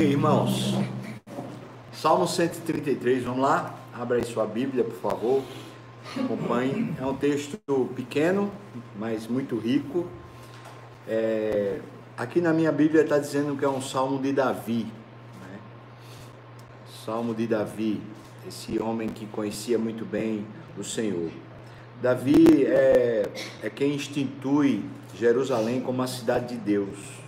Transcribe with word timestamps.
Irmãos, 0.00 0.74
Salmo 1.92 2.28
133, 2.28 3.24
vamos 3.24 3.40
lá? 3.40 3.74
Abra 3.92 4.18
aí 4.18 4.24
sua 4.24 4.46
Bíblia, 4.46 4.84
por 4.84 4.94
favor. 4.94 5.42
Acompanhe. 6.16 6.94
É 7.00 7.04
um 7.04 7.16
texto 7.16 7.58
pequeno, 7.96 8.48
mas 8.96 9.26
muito 9.26 9.58
rico. 9.58 10.06
É... 11.08 11.80
Aqui 12.16 12.40
na 12.40 12.52
minha 12.52 12.70
Bíblia 12.70 13.02
está 13.02 13.18
dizendo 13.18 13.56
que 13.56 13.64
é 13.64 13.68
um 13.68 13.82
salmo 13.82 14.22
de 14.22 14.32
Davi. 14.32 14.84
Né? 14.84 15.58
Salmo 17.04 17.34
de 17.34 17.48
Davi, 17.48 18.00
esse 18.46 18.80
homem 18.80 19.08
que 19.08 19.26
conhecia 19.26 19.80
muito 19.80 20.04
bem 20.04 20.46
o 20.78 20.84
Senhor. 20.84 21.28
Davi 22.00 22.64
é, 22.66 23.28
é 23.64 23.68
quem 23.68 23.96
institui 23.96 24.84
Jerusalém 25.16 25.80
como 25.80 26.00
a 26.02 26.06
cidade 26.06 26.54
de 26.54 26.60
Deus. 26.60 27.27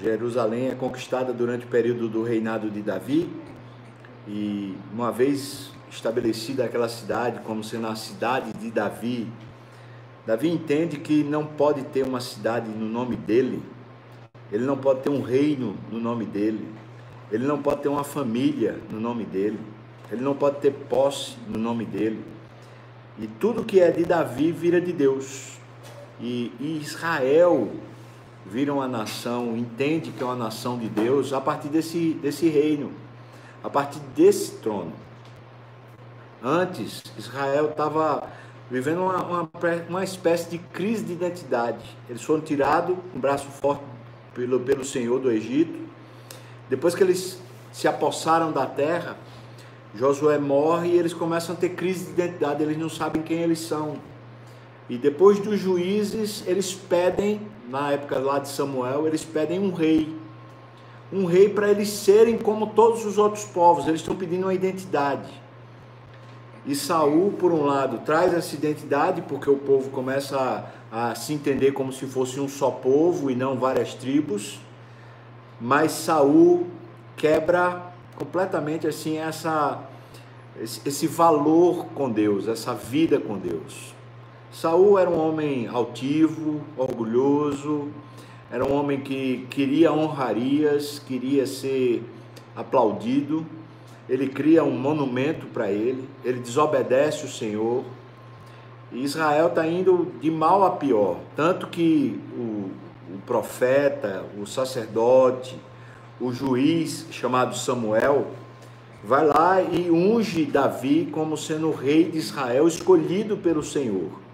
Jerusalém 0.00 0.68
é 0.68 0.74
conquistada 0.74 1.32
durante 1.32 1.64
o 1.64 1.68
período 1.68 2.08
do 2.08 2.22
reinado 2.22 2.70
de 2.70 2.82
Davi 2.82 3.30
e 4.28 4.76
uma 4.92 5.10
vez 5.10 5.70
estabelecida 5.90 6.64
aquela 6.64 6.88
cidade 6.88 7.40
como 7.40 7.64
sendo 7.64 7.86
a 7.86 7.94
cidade 7.94 8.52
de 8.52 8.70
Davi, 8.70 9.26
Davi 10.26 10.48
entende 10.48 10.98
que 10.98 11.22
não 11.22 11.46
pode 11.46 11.82
ter 11.84 12.04
uma 12.04 12.20
cidade 12.20 12.68
no 12.68 12.86
nome 12.86 13.16
dele, 13.16 13.62
ele 14.50 14.64
não 14.64 14.76
pode 14.76 15.00
ter 15.00 15.10
um 15.10 15.22
reino 15.22 15.76
no 15.90 16.00
nome 16.00 16.24
dele, 16.24 16.66
ele 17.30 17.46
não 17.46 17.62
pode 17.62 17.82
ter 17.82 17.88
uma 17.88 18.04
família 18.04 18.78
no 18.90 19.00
nome 19.00 19.24
dele, 19.24 19.58
ele 20.10 20.22
não 20.22 20.34
pode 20.34 20.60
ter 20.60 20.72
posse 20.72 21.36
no 21.48 21.58
nome 21.58 21.84
dele. 21.84 22.22
E 23.18 23.26
tudo 23.26 23.64
que 23.64 23.80
é 23.80 23.90
de 23.90 24.04
Davi 24.04 24.52
vira 24.52 24.80
de 24.80 24.92
Deus. 24.92 25.58
E 26.20 26.52
Israel 26.82 27.70
vira 28.50 28.72
uma 28.72 28.86
nação, 28.86 29.56
entende 29.56 30.10
que 30.10 30.22
é 30.22 30.26
uma 30.26 30.36
nação 30.36 30.78
de 30.78 30.88
Deus 30.88 31.32
a 31.32 31.40
partir 31.40 31.68
desse, 31.68 32.14
desse 32.14 32.48
reino, 32.48 32.92
a 33.62 33.68
partir 33.68 33.98
desse 34.14 34.56
trono. 34.58 34.92
Antes, 36.42 37.02
Israel 37.18 37.70
estava 37.70 38.28
vivendo 38.70 39.02
uma, 39.02 39.22
uma, 39.24 39.50
uma, 39.88 40.04
espécie 40.04 40.50
de 40.50 40.58
crise 40.58 41.04
de 41.04 41.12
identidade. 41.12 41.84
Eles 42.08 42.22
foram 42.22 42.40
tirados, 42.40 42.96
um 43.14 43.18
braço 43.18 43.46
forte 43.46 43.82
pelo, 44.34 44.60
pelo 44.60 44.84
Senhor 44.84 45.18
do 45.18 45.30
Egito. 45.30 45.78
Depois 46.68 46.94
que 46.94 47.02
eles 47.02 47.40
se 47.72 47.88
apossaram 47.88 48.52
da 48.52 48.66
terra, 48.66 49.16
Josué 49.94 50.38
morre 50.38 50.90
e 50.90 50.98
eles 50.98 51.14
começam 51.14 51.54
a 51.54 51.58
ter 51.58 51.70
crise 51.70 52.06
de 52.06 52.12
identidade, 52.12 52.62
eles 52.62 52.76
não 52.76 52.88
sabem 52.88 53.22
quem 53.22 53.38
eles 53.38 53.60
são. 53.60 53.96
E 54.88 54.96
depois 54.96 55.38
dos 55.40 55.58
juízes, 55.58 56.44
eles 56.46 56.72
pedem, 56.72 57.40
na 57.68 57.92
época 57.92 58.18
lá 58.18 58.38
de 58.38 58.48
Samuel, 58.48 59.06
eles 59.06 59.24
pedem 59.24 59.58
um 59.58 59.72
rei. 59.72 60.14
Um 61.12 61.24
rei 61.24 61.48
para 61.48 61.70
eles 61.70 61.88
serem 61.88 62.36
como 62.36 62.68
todos 62.68 63.04
os 63.04 63.18
outros 63.18 63.44
povos, 63.44 63.86
eles 63.86 64.00
estão 64.00 64.16
pedindo 64.16 64.44
uma 64.44 64.54
identidade. 64.54 65.30
E 66.64 66.74
Saul, 66.74 67.32
por 67.32 67.52
um 67.52 67.64
lado, 67.64 67.98
traz 68.04 68.34
essa 68.34 68.54
identidade, 68.56 69.22
porque 69.22 69.48
o 69.48 69.56
povo 69.56 69.90
começa 69.90 70.66
a, 70.90 71.10
a 71.10 71.14
se 71.14 71.32
entender 71.32 71.72
como 71.72 71.92
se 71.92 72.06
fosse 72.06 72.40
um 72.40 72.48
só 72.48 72.70
povo 72.70 73.30
e 73.30 73.36
não 73.36 73.56
várias 73.56 73.94
tribos. 73.94 74.58
Mas 75.60 75.92
Saul 75.92 76.66
quebra 77.16 77.92
completamente 78.16 78.86
assim 78.86 79.16
essa 79.18 79.80
esse, 80.60 81.06
valor 81.06 81.86
com 81.94 82.10
Deus, 82.10 82.48
essa 82.48 82.74
vida 82.74 83.20
com 83.20 83.38
Deus. 83.38 83.94
Saul 84.50 84.98
era 84.98 85.10
um 85.10 85.18
homem 85.18 85.66
altivo, 85.66 86.60
orgulhoso, 86.76 87.88
era 88.50 88.64
um 88.64 88.72
homem 88.72 89.00
que 89.00 89.46
queria 89.50 89.92
honrarias, 89.92 90.98
queria 90.98 91.46
ser 91.46 92.02
aplaudido. 92.54 93.44
Ele 94.08 94.28
cria 94.28 94.62
um 94.62 94.70
monumento 94.70 95.46
para 95.46 95.70
ele, 95.70 96.08
ele 96.24 96.38
desobedece 96.38 97.26
o 97.26 97.28
Senhor. 97.28 97.84
E 98.92 99.02
Israel 99.02 99.48
está 99.48 99.66
indo 99.66 100.12
de 100.20 100.30
mal 100.30 100.64
a 100.64 100.70
pior, 100.70 101.18
tanto 101.34 101.66
que 101.66 102.20
o, 102.32 102.70
o 103.14 103.18
profeta, 103.26 104.24
o 104.40 104.46
sacerdote, 104.46 105.58
o 106.20 106.32
juiz 106.32 107.06
chamado 107.10 107.56
Samuel, 107.56 108.28
vai 109.02 109.26
lá 109.26 109.60
e 109.60 109.90
unge 109.90 110.44
Davi 110.44 111.08
como 111.10 111.36
sendo 111.36 111.68
o 111.68 111.74
rei 111.74 112.04
de 112.04 112.18
Israel 112.18 112.68
escolhido 112.68 113.36
pelo 113.36 113.62
Senhor. 113.62 114.25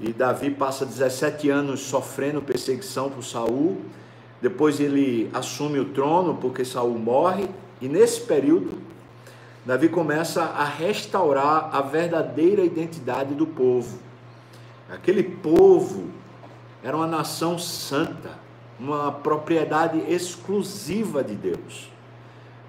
E 0.00 0.12
Davi 0.12 0.50
passa 0.50 0.86
17 0.86 1.50
anos 1.50 1.80
sofrendo 1.80 2.40
perseguição 2.40 3.10
por 3.10 3.24
Saul. 3.24 3.78
Depois 4.40 4.78
ele 4.78 5.28
assume 5.32 5.80
o 5.80 5.86
trono 5.86 6.36
porque 6.36 6.64
Saul 6.64 6.96
morre, 6.98 7.48
e 7.80 7.88
nesse 7.88 8.20
período 8.20 8.78
Davi 9.66 9.88
começa 9.88 10.44
a 10.44 10.64
restaurar 10.64 11.70
a 11.72 11.82
verdadeira 11.82 12.64
identidade 12.64 13.34
do 13.34 13.46
povo. 13.46 13.98
Aquele 14.88 15.22
povo 15.22 16.04
era 16.82 16.96
uma 16.96 17.06
nação 17.06 17.58
santa, 17.58 18.30
uma 18.78 19.10
propriedade 19.10 19.98
exclusiva 20.08 21.22
de 21.24 21.34
Deus. 21.34 21.90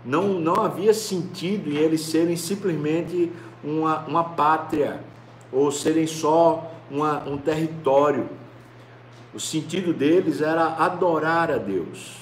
Não, 0.03 0.39
não 0.39 0.55
havia 0.55 0.93
sentido 0.93 1.69
em 1.69 1.75
eles 1.75 2.01
serem 2.01 2.35
simplesmente 2.35 3.31
uma, 3.63 3.99
uma 3.99 4.23
pátria 4.23 5.01
ou 5.51 5.71
serem 5.71 6.07
só 6.07 6.71
uma, 6.91 7.23
um 7.27 7.37
território. 7.37 8.29
O 9.33 9.39
sentido 9.39 9.93
deles 9.93 10.41
era 10.41 10.75
adorar 10.75 11.51
a 11.51 11.57
Deus. 11.57 12.19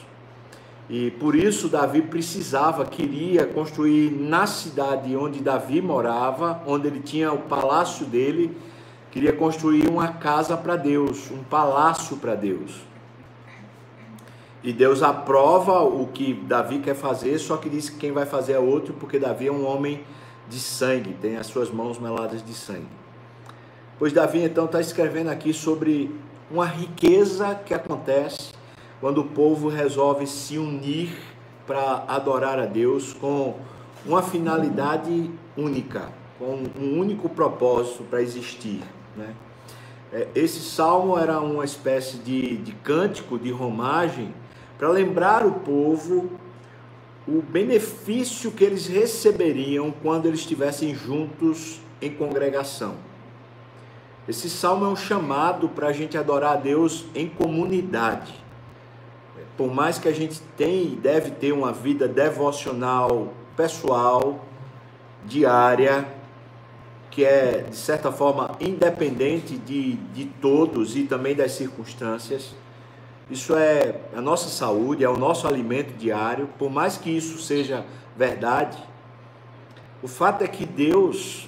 E 0.90 1.12
por 1.12 1.36
isso 1.36 1.68
Davi 1.68 2.02
precisava, 2.02 2.86
queria 2.86 3.46
construir 3.46 4.10
na 4.12 4.48
cidade 4.48 5.16
onde 5.18 5.42
Davi 5.42 5.82
morava, 5.82 6.62
onde 6.66 6.88
ele 6.88 7.02
tinha 7.02 7.32
o 7.32 7.40
palácio 7.40 8.06
dele, 8.06 8.58
queria 9.12 9.34
construir 9.34 9.90
uma 9.90 10.14
casa 10.14 10.56
para 10.56 10.78
Deus, 10.78 11.30
um 11.30 11.44
palácio 11.44 12.16
para 12.18 12.36
Deus. 12.36 12.88
E 14.64 14.72
Deus 14.72 15.04
aprova 15.04 15.84
o 15.84 16.08
que 16.08 16.34
Davi 16.34 16.80
quer 16.80 16.96
fazer, 16.96 17.38
só 17.38 17.58
que 17.58 17.70
diz 17.70 17.90
que 17.90 17.98
quem 17.98 18.12
vai 18.12 18.26
fazer 18.26 18.54
é 18.54 18.60
outro, 18.60 18.94
porque 18.94 19.20
Davi 19.20 19.48
é 19.48 19.52
um 19.52 19.66
homem 19.66 20.04
de 20.50 20.60
sangue, 20.60 21.14
tem 21.22 21.36
as 21.36 21.48
suas 21.48 21.70
mãos 21.70 22.00
meladas 22.00 22.44
de 22.44 22.54
sangue. 22.54 22.97
Pois 24.00 24.14
Davi 24.14 24.44
então 24.44 24.66
está 24.66 24.80
escrevendo 24.80 25.30
aqui 25.30 25.52
sobre 25.52 26.14
uma 26.52 26.66
riqueza 26.66 27.56
que 27.56 27.74
acontece 27.74 28.52
quando 29.02 29.22
o 29.22 29.24
povo 29.24 29.70
resolve 29.70 30.28
se 30.28 30.60
unir 30.60 31.18
para 31.66 32.06
adorar 32.08 32.60
a 32.60 32.68
Deus 32.68 33.14
com 33.14 33.56
uma 34.06 34.22
finalidade 34.22 35.32
única, 35.58 36.10
com 36.38 36.64
um 36.80 37.00
único 37.00 37.28
propósito 37.28 38.04
para 38.04 38.22
existir. 38.22 38.84
Né? 39.16 39.34
É, 40.14 40.28
esse 40.36 40.60
salmo 40.60 41.18
era 41.18 41.40
uma 41.40 41.66
espécie 41.66 42.18
de, 42.18 42.58
de 42.58 42.74
cântico, 42.74 43.40
de 43.40 43.50
romagem 43.50 44.32
para 44.78 44.90
lembrar 44.90 45.44
o 45.44 45.54
povo 45.54 46.30
o 47.28 47.42
benefício 47.42 48.52
que 48.52 48.64
eles 48.64 48.86
receberiam 48.86 49.92
quando 50.04 50.28
eles 50.28 50.42
estivessem 50.42 50.94
juntos 50.94 51.82
em 52.00 52.12
congregação. 52.12 52.96
Esse 54.28 54.50
salmo 54.50 54.86
é 54.86 54.88
um 54.90 54.96
chamado 54.96 55.70
para 55.70 55.88
a 55.88 55.94
gente 55.94 56.18
adorar 56.18 56.54
a 56.54 56.56
Deus 56.58 57.06
em 57.16 57.30
comunidade. 57.30 58.34
Por 59.56 59.74
mais 59.74 59.98
que 59.98 60.08
a 60.08 60.14
gente 60.14 60.42
tenha 60.56 60.94
e 60.94 60.96
deve 60.96 61.32
ter 61.32 61.52
uma 61.52 61.72
vida 61.72 62.08
devocional 62.08 63.34
pessoal, 63.56 64.46
diária, 65.26 66.08
que 67.10 67.24
é 67.24 67.66
de 67.70 67.76
certa 67.76 68.12
forma 68.12 68.56
independente 68.60 69.58
de, 69.58 69.94
de 69.94 70.26
todos 70.26 70.96
e 70.96 71.04
também 71.04 71.34
das 71.34 71.54
circunstâncias 71.54 72.54
isso 73.30 73.58
é 73.58 74.00
a 74.16 74.22
nossa 74.22 74.48
saúde, 74.48 75.04
é 75.04 75.10
o 75.10 75.18
nosso 75.18 75.48
alimento 75.48 75.94
diário. 75.98 76.48
Por 76.58 76.70
mais 76.70 76.98
que 76.98 77.10
isso 77.10 77.42
seja 77.42 77.86
verdade, 78.16 78.78
o 80.02 80.08
fato 80.08 80.44
é 80.44 80.48
que 80.48 80.66
Deus, 80.66 81.47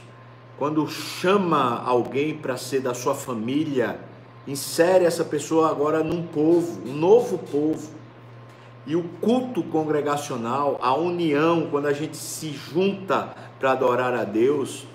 quando 0.59 0.85
chama 0.89 1.81
alguém 1.85 2.35
para 2.35 2.57
ser 2.57 2.81
da 2.81 2.93
sua 2.93 3.15
família, 3.15 3.97
insere 4.45 5.05
essa 5.05 5.23
pessoa 5.23 5.71
agora 5.71 6.03
num 6.03 6.21
povo, 6.21 6.81
um 6.85 6.93
novo 6.93 7.37
povo. 7.37 7.89
E 8.85 8.93
o 8.93 9.03
culto 9.21 9.63
congregacional, 9.63 10.77
a 10.81 10.93
união, 10.93 11.69
quando 11.71 11.85
a 11.85 11.93
gente 11.93 12.17
se 12.17 12.51
junta 12.51 13.33
para 13.57 13.71
adorar 13.71 14.13
a 14.13 14.25
Deus, 14.25 14.85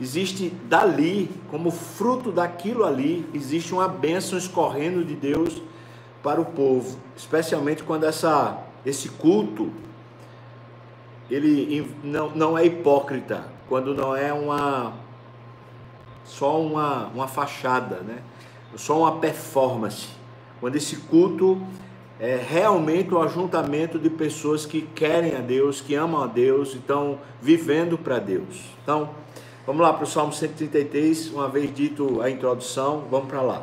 existe 0.00 0.50
dali, 0.68 1.28
como 1.50 1.72
fruto 1.72 2.30
daquilo 2.30 2.84
ali, 2.84 3.28
existe 3.34 3.74
uma 3.74 3.88
bênção 3.88 4.38
escorrendo 4.38 5.04
de 5.04 5.16
Deus 5.16 5.60
para 6.22 6.40
o 6.40 6.44
povo, 6.44 6.96
especialmente 7.16 7.82
quando 7.82 8.04
essa, 8.04 8.56
esse 8.86 9.08
culto 9.08 9.72
ele 11.28 11.92
não, 12.04 12.30
não 12.30 12.58
é 12.58 12.64
hipócrita, 12.64 13.44
quando 13.68 13.94
não 13.94 14.14
é 14.14 14.32
uma 14.32 15.07
só 16.28 16.60
uma, 16.60 17.06
uma 17.08 17.26
fachada, 17.26 17.96
né? 17.96 18.18
só 18.76 18.98
uma 19.00 19.18
performance. 19.18 20.08
Quando 20.60 20.76
esse 20.76 20.96
culto 20.96 21.60
é 22.20 22.36
realmente 22.36 23.14
o 23.14 23.20
ajuntamento 23.20 23.98
de 23.98 24.10
pessoas 24.10 24.66
que 24.66 24.82
querem 24.82 25.34
a 25.36 25.40
Deus, 25.40 25.80
que 25.80 25.94
amam 25.94 26.22
a 26.22 26.26
Deus 26.26 26.74
e 26.74 26.76
estão 26.76 27.18
vivendo 27.40 27.96
para 27.96 28.18
Deus. 28.18 28.60
Então, 28.82 29.10
vamos 29.66 29.82
lá 29.82 29.92
para 29.92 30.04
o 30.04 30.06
Salmo 30.06 30.32
133, 30.32 31.30
uma 31.30 31.48
vez 31.48 31.72
dito 31.74 32.20
a 32.20 32.28
introdução, 32.28 33.04
vamos 33.10 33.28
para 33.28 33.40
lá. 33.40 33.62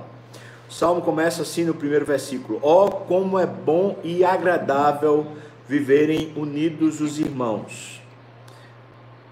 O 0.70 0.74
Salmo 0.74 1.02
começa 1.02 1.42
assim 1.44 1.64
no 1.64 1.74
primeiro 1.74 2.06
versículo: 2.06 2.60
Ó, 2.62 2.86
oh, 2.86 2.92
como 2.92 3.38
é 3.38 3.46
bom 3.46 4.00
e 4.04 4.24
agradável 4.24 5.28
viverem 5.68 6.34
unidos 6.36 7.02
os 7.02 7.20
irmãos. 7.20 8.02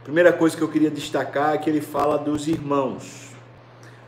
Primeira 0.03 0.33
coisa 0.33 0.57
que 0.57 0.61
eu 0.61 0.67
queria 0.67 0.91
destacar 0.91 1.55
é 1.55 1.57
que 1.57 1.69
ele 1.69 1.79
fala 1.79 2.17
dos 2.17 2.49
irmãos. 2.49 3.29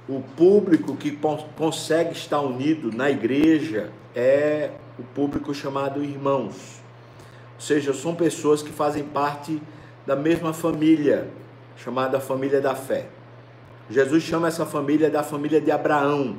O 0.10 0.22
público 0.36 0.94
que 0.98 1.18
consegue 1.56 2.12
estar 2.12 2.42
unido 2.42 2.92
na 2.92 3.10
igreja 3.10 3.92
é 4.14 4.72
o 5.00 5.04
público 5.04 5.54
chamado 5.54 6.04
irmãos. 6.04 6.82
Ou 7.56 7.62
seja, 7.62 7.94
são 7.94 8.14
pessoas 8.14 8.62
que 8.62 8.74
fazem 8.74 9.04
parte 9.04 9.62
da 10.06 10.18
mesma 10.18 10.52
família, 10.52 11.30
chamada 11.78 12.20
família 12.20 12.60
da 12.60 12.76
fé. 12.76 13.08
Jesus 13.90 14.22
chama 14.22 14.50
essa 14.50 14.66
família 14.66 15.10
da 15.10 15.24
família 15.24 15.62
de 15.62 15.72
Abraão. 15.72 16.36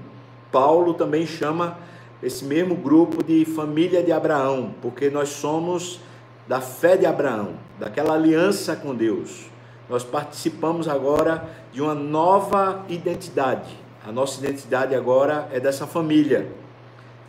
Paulo 0.53 0.93
também 0.93 1.27
chama 1.27 1.79
esse 2.23 2.45
mesmo 2.45 2.75
grupo 2.75 3.25
de 3.25 3.47
família 3.47 4.03
de 4.03 4.13
Abraão, 4.13 4.75
porque 4.83 5.09
nós 5.09 5.31
somos 5.31 5.99
da 6.49 6.61
fé 6.61 6.97
de 6.97 7.07
Abraão, 7.07 7.55
daquela 7.79 8.15
aliança 8.15 8.77
com 8.77 8.95
Deus. 8.95 9.47
Nós 9.89 10.03
participamos 10.03 10.89
agora 10.89 11.49
de 11.73 11.81
uma 11.81 11.95
nova 11.95 12.85
identidade. 12.89 13.77
A 14.07 14.13
nossa 14.13 14.39
identidade 14.45 14.95
agora 14.95 15.49
é 15.53 15.61
dessa 15.61 15.87
família. 15.87 16.51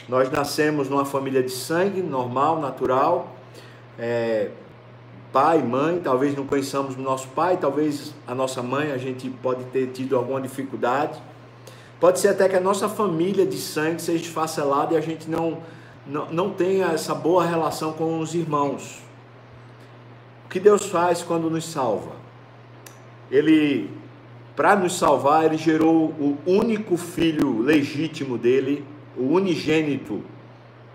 Nós 0.08 0.32
nascemos 0.32 0.90
numa 0.90 1.06
família 1.06 1.44
de 1.44 1.52
sangue, 1.52 2.02
normal, 2.02 2.60
natural. 2.60 3.36
É, 3.98 4.50
pai, 5.32 5.62
mãe, 5.62 6.00
talvez 6.04 6.36
não 6.36 6.46
conheçamos 6.46 6.96
o 6.96 7.00
nosso 7.00 7.28
pai, 7.30 7.58
talvez 7.58 8.14
a 8.26 8.34
nossa 8.34 8.64
mãe, 8.64 8.92
a 8.92 8.98
gente 8.98 9.30
pode 9.30 9.64
ter 9.66 9.88
tido 9.88 10.16
alguma 10.16 10.40
dificuldade. 10.40 11.22
Pode 12.00 12.20
ser 12.20 12.30
até 12.30 12.48
que 12.48 12.56
a 12.56 12.62
nossa 12.62 12.88
família 12.88 13.46
de 13.46 13.58
sangue 13.58 14.02
seja 14.02 14.24
esfacelada 14.24 14.94
e 14.94 14.98
a 14.98 15.02
gente 15.02 15.30
não, 15.30 15.58
não, 16.06 16.28
não 16.28 16.50
tenha 16.52 16.88
essa 16.88 17.14
boa 17.14 17.44
relação 17.44 17.92
com 17.92 18.20
os 18.20 18.34
irmãos. 18.36 19.07
O 20.48 20.50
que 20.50 20.62
Deus 20.62 20.86
faz 20.86 21.22
quando 21.22 21.50
nos 21.50 21.66
salva? 21.66 22.16
Ele, 23.30 23.90
para 24.56 24.78
nos 24.78 24.98
salvar, 24.98 25.44
ele 25.44 25.58
gerou 25.58 26.06
o 26.18 26.38
único 26.46 26.96
filho 26.96 27.60
legítimo 27.60 28.38
dele, 28.38 28.86
o 29.18 29.24
unigênito, 29.24 30.24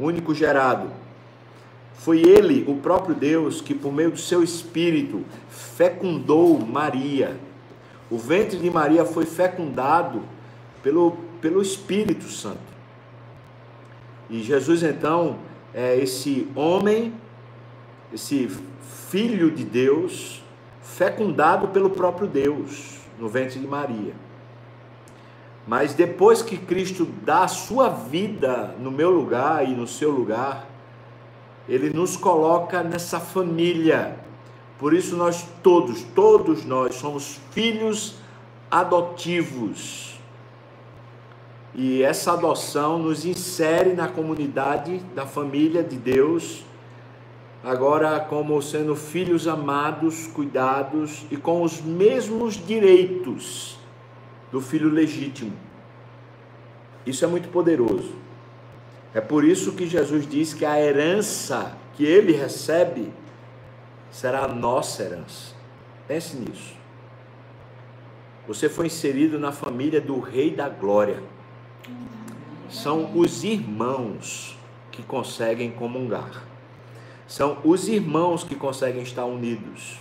único 0.01 0.35
gerado. 0.35 0.89
Foi 1.97 2.23
ele, 2.23 2.65
o 2.67 2.77
próprio 2.77 3.15
Deus, 3.15 3.61
que 3.61 3.75
por 3.75 3.93
meio 3.93 4.13
do 4.13 4.19
seu 4.19 4.43
espírito 4.43 5.23
fecundou 5.51 6.59
Maria. 6.59 7.37
O 8.11 8.17
ventre 8.17 8.59
de 8.59 8.71
Maria 8.71 9.05
foi 9.05 9.27
fecundado 9.27 10.23
pelo, 10.83 11.19
pelo 11.43 11.61
Espírito 11.61 12.25
Santo. 12.25 12.73
E 14.31 14.43
Jesus 14.43 14.83
então 14.83 15.37
é 15.75 15.95
esse 15.99 16.49
homem, 16.57 17.13
esse 18.15 18.49
filho 19.11 19.51
de 19.51 19.65
Deus, 19.65 20.43
fecundado 20.83 21.69
pelo 21.69 21.91
próprio 21.91 22.27
Deus 22.27 22.99
no 23.19 23.29
ventre 23.29 23.59
de 23.59 23.67
Maria. 23.67 24.15
Mas 25.67 25.95
depois 25.95 26.43
que 26.43 26.57
Cristo 26.57 27.07
dá 27.23 27.45
a 27.45 27.49
sua 27.49 27.89
vida 27.89 28.75
no 28.81 28.91
meu 28.91 29.11
lugar 29.11 29.69
e 29.69 29.75
no 29.75 29.87
seu 29.87 30.11
lugar, 30.11 30.67
ele 31.69 31.91
nos 31.91 32.17
coloca 32.17 32.83
nessa 32.83 33.21
família. 33.21 34.17
Por 34.79 34.93
isso 34.93 35.17
nós 35.17 35.47
todos, 35.63 36.03
todos 36.03 36.65
nós 36.65 36.97
somos 36.97 37.41
filhos 37.53 38.17
adotivos. 38.71 40.19
E 41.75 42.03
essa 42.03 42.33
adoção 42.33 42.99
nos 42.99 43.25
insere 43.25 43.95
na 43.95 44.09
comunidade 44.09 44.99
da 45.15 45.25
família 45.25 45.83
de 45.83 45.97
Deus, 45.97 46.65
agora 47.63 48.19
como 48.21 48.61
sendo 48.61 48.97
filhos 48.97 49.47
amados, 49.47 50.27
cuidados 50.27 51.25
e 51.31 51.37
com 51.37 51.63
os 51.63 51.81
mesmos 51.81 52.55
direitos 52.55 53.79
do 54.51 54.61
filho 54.61 54.91
legítimo. 54.91 55.53
Isso 57.07 57.25
é 57.25 57.29
muito 57.29 57.49
poderoso. 57.49 58.15
É 59.15 59.21
por 59.21 59.45
isso 59.45 59.73
que 59.73 59.87
Jesus 59.87 60.27
diz 60.27 60.55
que 60.55 60.65
a 60.65 60.81
herança 60.81 61.77
que 61.95 62.05
ele 62.05 62.33
recebe 62.33 63.13
será 64.11 64.45
a 64.45 64.49
nossa 64.49 65.03
herança. 65.03 65.55
Pense 66.09 66.37
nisso. 66.37 66.75
Você 68.47 68.69
foi 68.69 68.87
inserido 68.87 69.39
na 69.39 69.53
família 69.53 70.01
do 70.01 70.19
Rei 70.19 70.51
da 70.51 70.69
Glória. 70.69 71.23
São 72.69 73.17
os 73.17 73.45
irmãos 73.45 74.59
que 74.91 75.03
conseguem 75.03 75.71
comungar. 75.71 76.52
São 77.33 77.57
os 77.65 77.89
irmãos 77.89 78.45
que 78.45 78.55
conseguem 78.55 79.03
estar 79.03 79.25
unidos. 79.25 79.99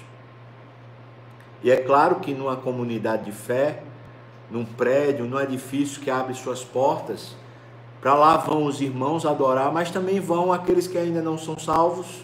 E 1.63 1.71
é 1.71 1.77
claro 1.77 2.15
que 2.15 2.33
numa 2.33 2.57
comunidade 2.57 3.23
de 3.23 3.31
fé, 3.31 3.83
num 4.49 4.65
prédio, 4.65 5.23
num 5.23 5.39
edifício 5.39 6.01
que 6.01 6.11
abre 6.11 6.33
suas 6.33 6.61
portas, 6.61 7.33
para 8.01 8.15
lá 8.15 8.35
vão 8.35 8.65
os 8.65 8.81
irmãos 8.81 9.25
adorar, 9.25 9.71
mas 9.71 9.89
também 9.89 10.19
vão 10.19 10.51
aqueles 10.51 10.87
que 10.87 10.97
ainda 10.97 11.21
não 11.21 11.37
são 11.37 11.57
salvos 11.57 12.21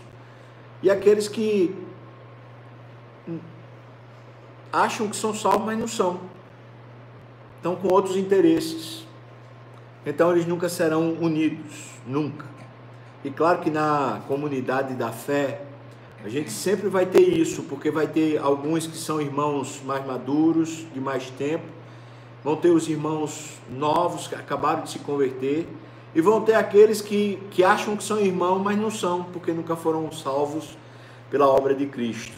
e 0.84 0.92
aqueles 0.92 1.30
que 1.30 1.74
acham 4.74 5.08
que 5.08 5.16
são 5.16 5.34
salvos, 5.34 5.66
mas 5.68 5.80
não 5.80 5.88
são. 5.88 6.20
Estão 7.56 7.78
com 7.78 7.88
outros 7.94 8.18
interesses. 8.18 9.08
Então 10.06 10.34
eles 10.34 10.46
nunca 10.46 10.68
serão 10.68 11.14
unidos, 11.14 11.94
nunca. 12.06 12.57
E 13.28 13.30
claro 13.30 13.60
que 13.60 13.70
na 13.70 14.22
comunidade 14.26 14.94
da 14.94 15.12
fé, 15.12 15.60
a 16.24 16.30
gente 16.30 16.50
sempre 16.50 16.88
vai 16.88 17.06
ter 17.06 17.20
isso, 17.20 17.64
porque 17.64 17.92
vai 17.92 18.08
ter 18.08 18.38
alguns 18.38 18.88
que 18.88 18.98
são 18.98 19.20
irmãos 19.20 19.82
mais 19.84 20.06
maduros, 20.06 20.88
de 20.94 21.02
mais 21.02 21.30
tempo, 21.32 21.66
vão 22.42 22.56
ter 22.56 22.70
os 22.70 22.88
irmãos 22.88 23.60
novos 23.70 24.30
que 24.30 24.36
acabaram 24.36 24.84
de 24.84 24.92
se 24.92 25.00
converter, 25.00 25.68
e 26.16 26.22
vão 26.22 26.40
ter 26.40 26.54
aqueles 26.54 27.02
que, 27.02 27.38
que 27.52 27.66
acham 27.66 27.98
que 27.98 28.04
são 28.06 28.18
irmãos, 28.18 28.60
mas 28.64 28.78
não 28.78 28.90
são, 28.90 29.26
porque 29.26 29.52
nunca 29.52 29.76
foram 29.76 30.10
salvos 30.10 30.78
pela 31.30 31.50
obra 31.50 31.76
de 31.76 31.86
Cristo. 31.86 32.38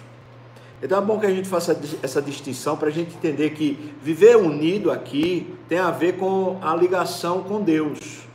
Então 0.81 0.97
é 0.97 1.01
bom 1.01 1.19
que 1.19 1.27
a 1.27 1.31
gente 1.31 1.47
faça 1.47 1.79
essa 2.01 2.19
distinção 2.19 2.75
para 2.75 2.87
a 2.87 2.91
gente 2.91 3.15
entender 3.15 3.51
que 3.51 3.93
viver 4.01 4.37
unido 4.37 4.89
aqui 4.89 5.53
tem 5.67 5.77
a 5.77 5.91
ver 5.91 6.13
com 6.17 6.57
a 6.63 6.75
ligação 6.75 7.43
com 7.43 7.61
Deus, 7.61 8.27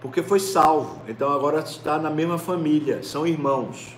porque 0.00 0.22
foi 0.22 0.38
salvo, 0.38 1.00
então 1.08 1.32
agora 1.32 1.60
está 1.60 1.98
na 1.98 2.10
mesma 2.10 2.38
família, 2.38 3.02
são 3.02 3.26
irmãos. 3.26 3.96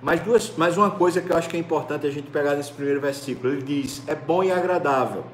Mas, 0.00 0.20
duas, 0.20 0.52
mais 0.56 0.76
uma 0.76 0.90
coisa 0.90 1.20
que 1.20 1.30
eu 1.30 1.36
acho 1.36 1.48
que 1.48 1.56
é 1.56 1.60
importante 1.60 2.06
a 2.06 2.10
gente 2.10 2.30
pegar 2.30 2.54
nesse 2.54 2.70
primeiro 2.70 3.00
versículo, 3.00 3.52
ele 3.52 3.62
diz: 3.62 4.02
é 4.06 4.14
bom 4.14 4.44
e 4.44 4.52
agradável. 4.52 5.24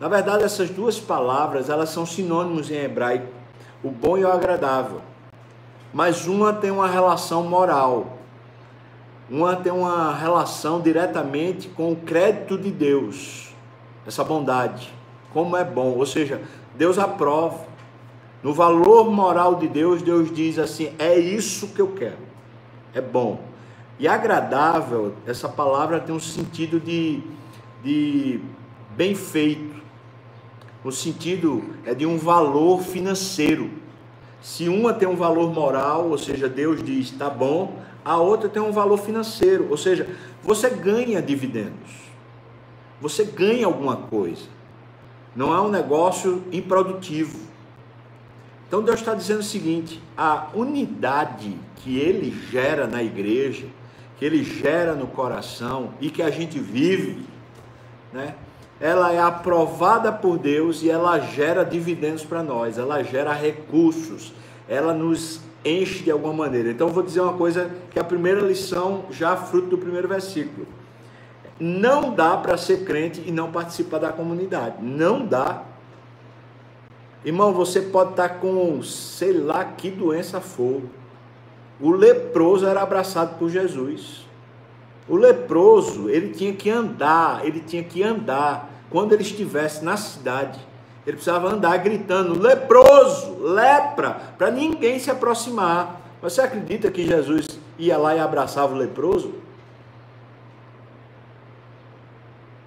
Na 0.00 0.08
verdade, 0.08 0.42
essas 0.42 0.70
duas 0.70 0.98
palavras, 0.98 1.68
elas 1.68 1.90
são 1.90 2.06
sinônimos 2.06 2.70
em 2.70 2.76
hebraico, 2.76 3.28
o 3.84 3.90
bom 3.90 4.16
e 4.16 4.24
o 4.24 4.32
agradável. 4.32 5.00
Mas 5.92 6.26
uma 6.26 6.52
tem 6.52 6.70
uma 6.70 6.88
relação 6.88 7.42
moral. 7.42 8.18
Uma 9.28 9.56
tem 9.56 9.72
uma 9.72 10.14
relação 10.14 10.80
diretamente 10.80 11.68
com 11.68 11.92
o 11.92 11.96
crédito 11.96 12.58
de 12.58 12.70
Deus, 12.70 13.54
essa 14.06 14.22
bondade, 14.22 14.92
como 15.32 15.56
é 15.56 15.64
bom, 15.64 15.96
ou 15.96 16.04
seja, 16.04 16.42
Deus 16.74 16.98
aprova. 16.98 17.71
No 18.42 18.52
valor 18.52 19.10
moral 19.10 19.54
de 19.54 19.68
Deus, 19.68 20.02
Deus 20.02 20.32
diz 20.32 20.58
assim: 20.58 20.92
é 20.98 21.18
isso 21.18 21.68
que 21.68 21.80
eu 21.80 21.88
quero, 21.88 22.18
é 22.92 23.00
bom. 23.00 23.40
E 23.98 24.08
agradável, 24.08 25.14
essa 25.26 25.48
palavra 25.48 26.00
tem 26.00 26.14
um 26.14 26.20
sentido 26.20 26.80
de, 26.80 27.22
de 27.84 28.40
bem 28.96 29.14
feito, 29.14 29.80
no 30.84 30.90
sentido 30.90 31.62
é 31.84 31.94
de 31.94 32.04
um 32.04 32.18
valor 32.18 32.82
financeiro. 32.82 33.70
Se 34.40 34.68
uma 34.68 34.92
tem 34.92 35.06
um 35.06 35.14
valor 35.14 35.52
moral, 35.52 36.08
ou 36.08 36.18
seja, 36.18 36.48
Deus 36.48 36.82
diz 36.82 37.12
está 37.12 37.30
bom, 37.30 37.80
a 38.04 38.16
outra 38.16 38.48
tem 38.48 38.60
um 38.60 38.72
valor 38.72 38.98
financeiro, 38.98 39.68
ou 39.70 39.76
seja, 39.76 40.08
você 40.42 40.68
ganha 40.68 41.22
dividendos, 41.22 41.92
você 43.00 43.24
ganha 43.24 43.66
alguma 43.66 43.96
coisa, 43.96 44.48
não 45.36 45.54
é 45.54 45.60
um 45.60 45.68
negócio 45.68 46.42
improdutivo. 46.50 47.51
Então 48.72 48.82
Deus 48.82 49.00
está 49.00 49.12
dizendo 49.12 49.40
o 49.40 49.42
seguinte: 49.42 50.02
a 50.16 50.46
unidade 50.54 51.54
que 51.76 51.98
Ele 51.98 52.34
gera 52.50 52.86
na 52.86 53.02
igreja, 53.02 53.66
que 54.16 54.24
Ele 54.24 54.42
gera 54.42 54.94
no 54.94 55.06
coração 55.06 55.90
e 56.00 56.08
que 56.08 56.22
a 56.22 56.30
gente 56.30 56.58
vive, 56.58 57.22
né? 58.14 58.34
ela 58.80 59.12
é 59.12 59.20
aprovada 59.20 60.10
por 60.10 60.38
Deus 60.38 60.82
e 60.82 60.88
ela 60.88 61.18
gera 61.18 61.66
dividendos 61.66 62.24
para 62.24 62.42
nós, 62.42 62.78
ela 62.78 63.02
gera 63.02 63.34
recursos, 63.34 64.32
ela 64.66 64.94
nos 64.94 65.42
enche 65.62 66.04
de 66.04 66.10
alguma 66.10 66.32
maneira. 66.32 66.70
Então 66.70 66.88
vou 66.88 67.02
dizer 67.02 67.20
uma 67.20 67.34
coisa 67.34 67.70
que 67.90 67.98
é 67.98 68.00
a 68.00 68.06
primeira 68.06 68.40
lição, 68.40 69.04
já 69.10 69.36
fruto 69.36 69.68
do 69.68 69.76
primeiro 69.76 70.08
versículo. 70.08 70.66
Não 71.60 72.14
dá 72.14 72.38
para 72.38 72.56
ser 72.56 72.86
crente 72.86 73.22
e 73.26 73.30
não 73.30 73.52
participar 73.52 73.98
da 73.98 74.10
comunidade. 74.10 74.76
Não 74.80 75.26
dá. 75.26 75.62
Irmão, 77.24 77.52
você 77.52 77.80
pode 77.80 78.10
estar 78.10 78.28
com 78.40 78.82
sei 78.82 79.32
lá 79.32 79.64
que 79.64 79.90
doença 79.90 80.40
for. 80.40 80.82
O 81.80 81.90
leproso 81.90 82.66
era 82.66 82.82
abraçado 82.82 83.38
por 83.38 83.48
Jesus. 83.48 84.26
O 85.08 85.16
leproso, 85.16 86.08
ele 86.08 86.32
tinha 86.32 86.52
que 86.52 86.70
andar, 86.70 87.44
ele 87.44 87.60
tinha 87.60 87.82
que 87.82 88.02
andar. 88.02 88.70
Quando 88.90 89.12
ele 89.12 89.22
estivesse 89.22 89.84
na 89.84 89.96
cidade, 89.96 90.60
ele 91.06 91.16
precisava 91.16 91.48
andar 91.48 91.76
gritando: 91.78 92.38
leproso, 92.38 93.36
lepra, 93.40 94.20
para 94.38 94.50
ninguém 94.50 94.98
se 94.98 95.10
aproximar. 95.10 96.00
Você 96.20 96.40
acredita 96.40 96.90
que 96.90 97.04
Jesus 97.04 97.46
ia 97.78 97.98
lá 97.98 98.14
e 98.14 98.20
abraçava 98.20 98.74
o 98.74 98.76
leproso? 98.76 99.34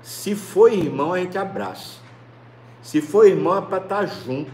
Se 0.01 0.35
for 0.35 0.71
irmão, 0.71 1.13
a 1.13 1.19
gente 1.19 1.37
abraça. 1.37 2.04
Se 2.85 3.01
for 3.01 3.25
irmão, 3.25 3.57
é 3.57 3.61
para 3.61 3.81
estar 3.81 4.01
tá 4.01 4.05
junto. 4.05 4.51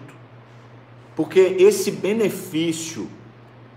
Porque 1.18 1.38
esse 1.60 1.92
benefício, 1.92 3.10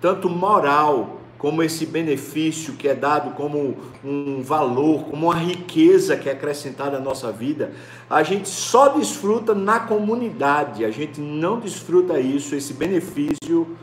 tanto 0.01 0.31
moral, 0.31 1.21
como 1.37 1.61
esse 1.61 1.85
benefício 1.85 2.75
que 2.75 2.87
é 2.87 2.95
dado 2.95 3.35
como 3.35 3.77
um 4.05 4.43
valor, 4.43 5.07
como 5.07 5.27
uma 5.27 5.35
riqueza 5.35 6.17
que 6.17 6.29
é 6.29 6.33
acrescentada 6.33 6.99
à 6.99 7.01
nossa 7.01 7.33
vida, 7.33 7.73
a 8.09 8.23
gente 8.23 8.49
só 8.49 8.91
desfruta 8.91 9.57
na 9.57 9.81
comunidade, 9.81 10.85
a 10.85 10.91
gente 10.91 11.21
não 11.21 11.59
desfruta 11.59 12.21
isso, 12.21 12.55
esse 12.55 12.75
benefício, 12.75 13.77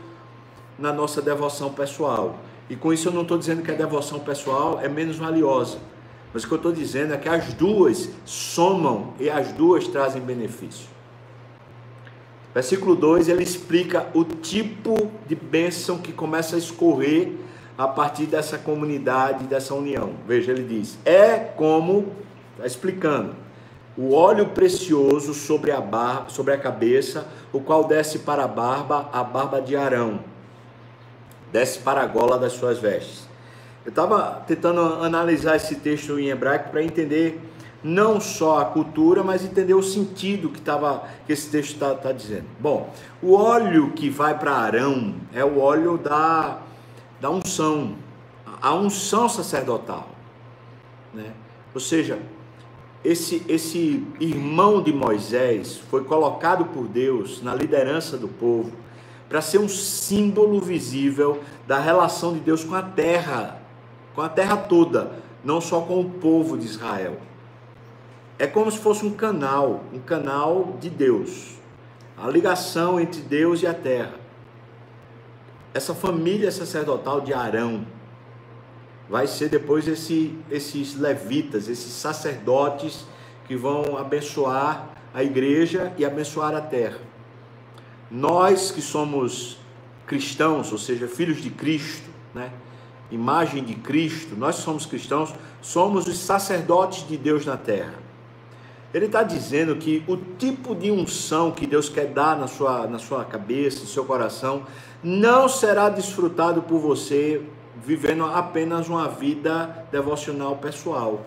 na 0.78 0.90
nossa 0.90 1.20
devoção 1.20 1.70
pessoal. 1.70 2.36
E 2.70 2.74
com 2.74 2.94
isso 2.94 3.08
eu 3.08 3.12
não 3.12 3.22
estou 3.22 3.36
dizendo 3.36 3.62
que 3.62 3.70
a 3.70 3.74
devoção 3.74 4.20
pessoal 4.20 4.80
é 4.80 4.88
menos 4.88 5.18
valiosa, 5.18 5.76
mas 6.32 6.44
o 6.44 6.48
que 6.48 6.54
eu 6.54 6.56
estou 6.56 6.72
dizendo 6.72 7.12
é 7.14 7.16
que 7.16 7.28
as 7.28 7.52
duas 7.54 8.08
somam 8.24 9.12
e 9.20 9.28
as 9.28 9.52
duas 9.52 9.86
trazem 9.86 10.22
benefício. 10.22 10.86
Versículo 12.54 12.94
2 12.94 13.28
ele 13.28 13.42
explica 13.42 14.06
o 14.14 14.24
tipo 14.24 15.10
de 15.26 15.34
bênção 15.34 15.98
que 15.98 16.12
começa 16.12 16.56
a 16.56 16.58
escorrer 16.58 17.32
a 17.76 17.88
partir 17.88 18.26
dessa 18.26 18.58
comunidade, 18.58 19.44
dessa 19.44 19.74
união. 19.74 20.12
Veja, 20.26 20.52
ele 20.52 20.62
diz: 20.62 20.98
é 21.04 21.38
como, 21.38 22.12
está 22.54 22.66
explicando, 22.66 23.34
o 23.96 24.14
óleo 24.14 24.48
precioso 24.48 25.34
sobre 25.34 25.70
a, 25.70 25.80
barba, 25.80 26.28
sobre 26.28 26.52
a 26.52 26.58
cabeça, 26.58 27.26
o 27.52 27.60
qual 27.60 27.84
desce 27.84 28.20
para 28.20 28.44
a 28.44 28.48
barba, 28.48 29.08
a 29.12 29.22
barba 29.22 29.60
de 29.60 29.76
Arão, 29.76 30.20
desce 31.50 31.78
para 31.78 32.02
a 32.02 32.06
gola 32.06 32.38
das 32.38 32.52
suas 32.52 32.78
vestes. 32.78 33.31
Eu 33.84 33.90
estava 33.90 34.42
tentando 34.46 34.80
analisar 34.80 35.56
esse 35.56 35.76
texto 35.76 36.18
em 36.18 36.28
hebraico 36.28 36.70
para 36.70 36.82
entender 36.82 37.40
não 37.82 38.20
só 38.20 38.60
a 38.60 38.64
cultura, 38.64 39.24
mas 39.24 39.44
entender 39.44 39.74
o 39.74 39.82
sentido 39.82 40.48
que, 40.48 40.60
tava, 40.60 41.04
que 41.26 41.32
esse 41.32 41.50
texto 41.50 41.72
está 41.72 41.94
tá 41.94 42.12
dizendo. 42.12 42.44
Bom, 42.60 42.92
o 43.20 43.34
óleo 43.34 43.90
que 43.90 44.08
vai 44.08 44.38
para 44.38 44.52
Arão 44.52 45.16
é 45.32 45.44
o 45.44 45.58
óleo 45.58 45.98
da 45.98 46.58
da 47.20 47.30
unção, 47.30 47.94
a 48.60 48.74
unção 48.74 49.28
sacerdotal, 49.28 50.08
né? 51.14 51.30
Ou 51.72 51.80
seja, 51.80 52.18
esse 53.04 53.44
esse 53.48 54.04
irmão 54.18 54.82
de 54.82 54.92
Moisés 54.92 55.78
foi 55.88 56.02
colocado 56.02 56.64
por 56.64 56.88
Deus 56.88 57.40
na 57.40 57.54
liderança 57.54 58.18
do 58.18 58.26
povo 58.26 58.72
para 59.28 59.40
ser 59.40 59.58
um 59.58 59.68
símbolo 59.68 60.60
visível 60.60 61.40
da 61.66 61.78
relação 61.78 62.34
de 62.34 62.40
Deus 62.40 62.64
com 62.64 62.74
a 62.74 62.82
terra, 62.82 63.61
com 64.14 64.20
a 64.20 64.28
terra 64.28 64.56
toda, 64.56 65.12
não 65.44 65.60
só 65.60 65.80
com 65.80 66.00
o 66.00 66.10
povo 66.10 66.56
de 66.56 66.66
Israel. 66.66 67.18
É 68.38 68.46
como 68.46 68.70
se 68.70 68.78
fosse 68.78 69.04
um 69.04 69.12
canal, 69.12 69.84
um 69.92 70.00
canal 70.00 70.76
de 70.80 70.90
Deus, 70.90 71.56
a 72.16 72.28
ligação 72.28 73.00
entre 73.00 73.20
Deus 73.20 73.62
e 73.62 73.66
a 73.66 73.74
terra 73.74 74.22
essa 75.74 75.94
família 75.94 76.50
sacerdotal 76.50 77.20
de 77.20 77.32
Arão 77.32 77.86
vai 79.08 79.26
ser 79.26 79.48
depois 79.48 79.88
esse, 79.88 80.38
esses 80.50 80.96
levitas, 80.96 81.68
esses 81.68 81.92
sacerdotes 81.92 83.06
que 83.46 83.56
vão 83.56 83.96
abençoar 83.96 84.90
a 85.14 85.22
igreja 85.22 85.92
e 85.96 86.04
abençoar 86.04 86.54
a 86.54 86.60
terra. 86.60 86.98
Nós 88.10 88.70
que 88.70 88.82
somos 88.82 89.58
cristãos, 90.06 90.70
ou 90.72 90.78
seja, 90.78 91.08
filhos 91.08 91.40
de 91.40 91.50
Cristo, 91.50 92.08
né? 92.34 92.52
Imagem 93.12 93.62
de 93.62 93.74
Cristo, 93.74 94.34
nós 94.34 94.56
somos 94.56 94.86
cristãos, 94.86 95.32
somos 95.60 96.06
os 96.06 96.18
sacerdotes 96.18 97.06
de 97.06 97.16
Deus 97.16 97.44
na 97.44 97.56
terra. 97.56 97.94
Ele 98.92 99.06
está 99.06 99.22
dizendo 99.22 99.76
que 99.76 100.02
o 100.06 100.16
tipo 100.16 100.74
de 100.74 100.90
unção 100.90 101.50
que 101.50 101.66
Deus 101.66 101.88
quer 101.88 102.06
dar 102.06 102.36
na 102.36 102.46
sua, 102.46 102.86
na 102.86 102.98
sua 102.98 103.24
cabeça, 103.24 103.80
no 103.80 103.86
seu 103.86 104.04
coração, 104.04 104.64
não 105.02 105.48
será 105.48 105.88
desfrutado 105.88 106.62
por 106.62 106.78
você 106.78 107.42
vivendo 107.84 108.24
apenas 108.24 108.88
uma 108.88 109.08
vida 109.08 109.86
devocional 109.90 110.56
pessoal. 110.56 111.24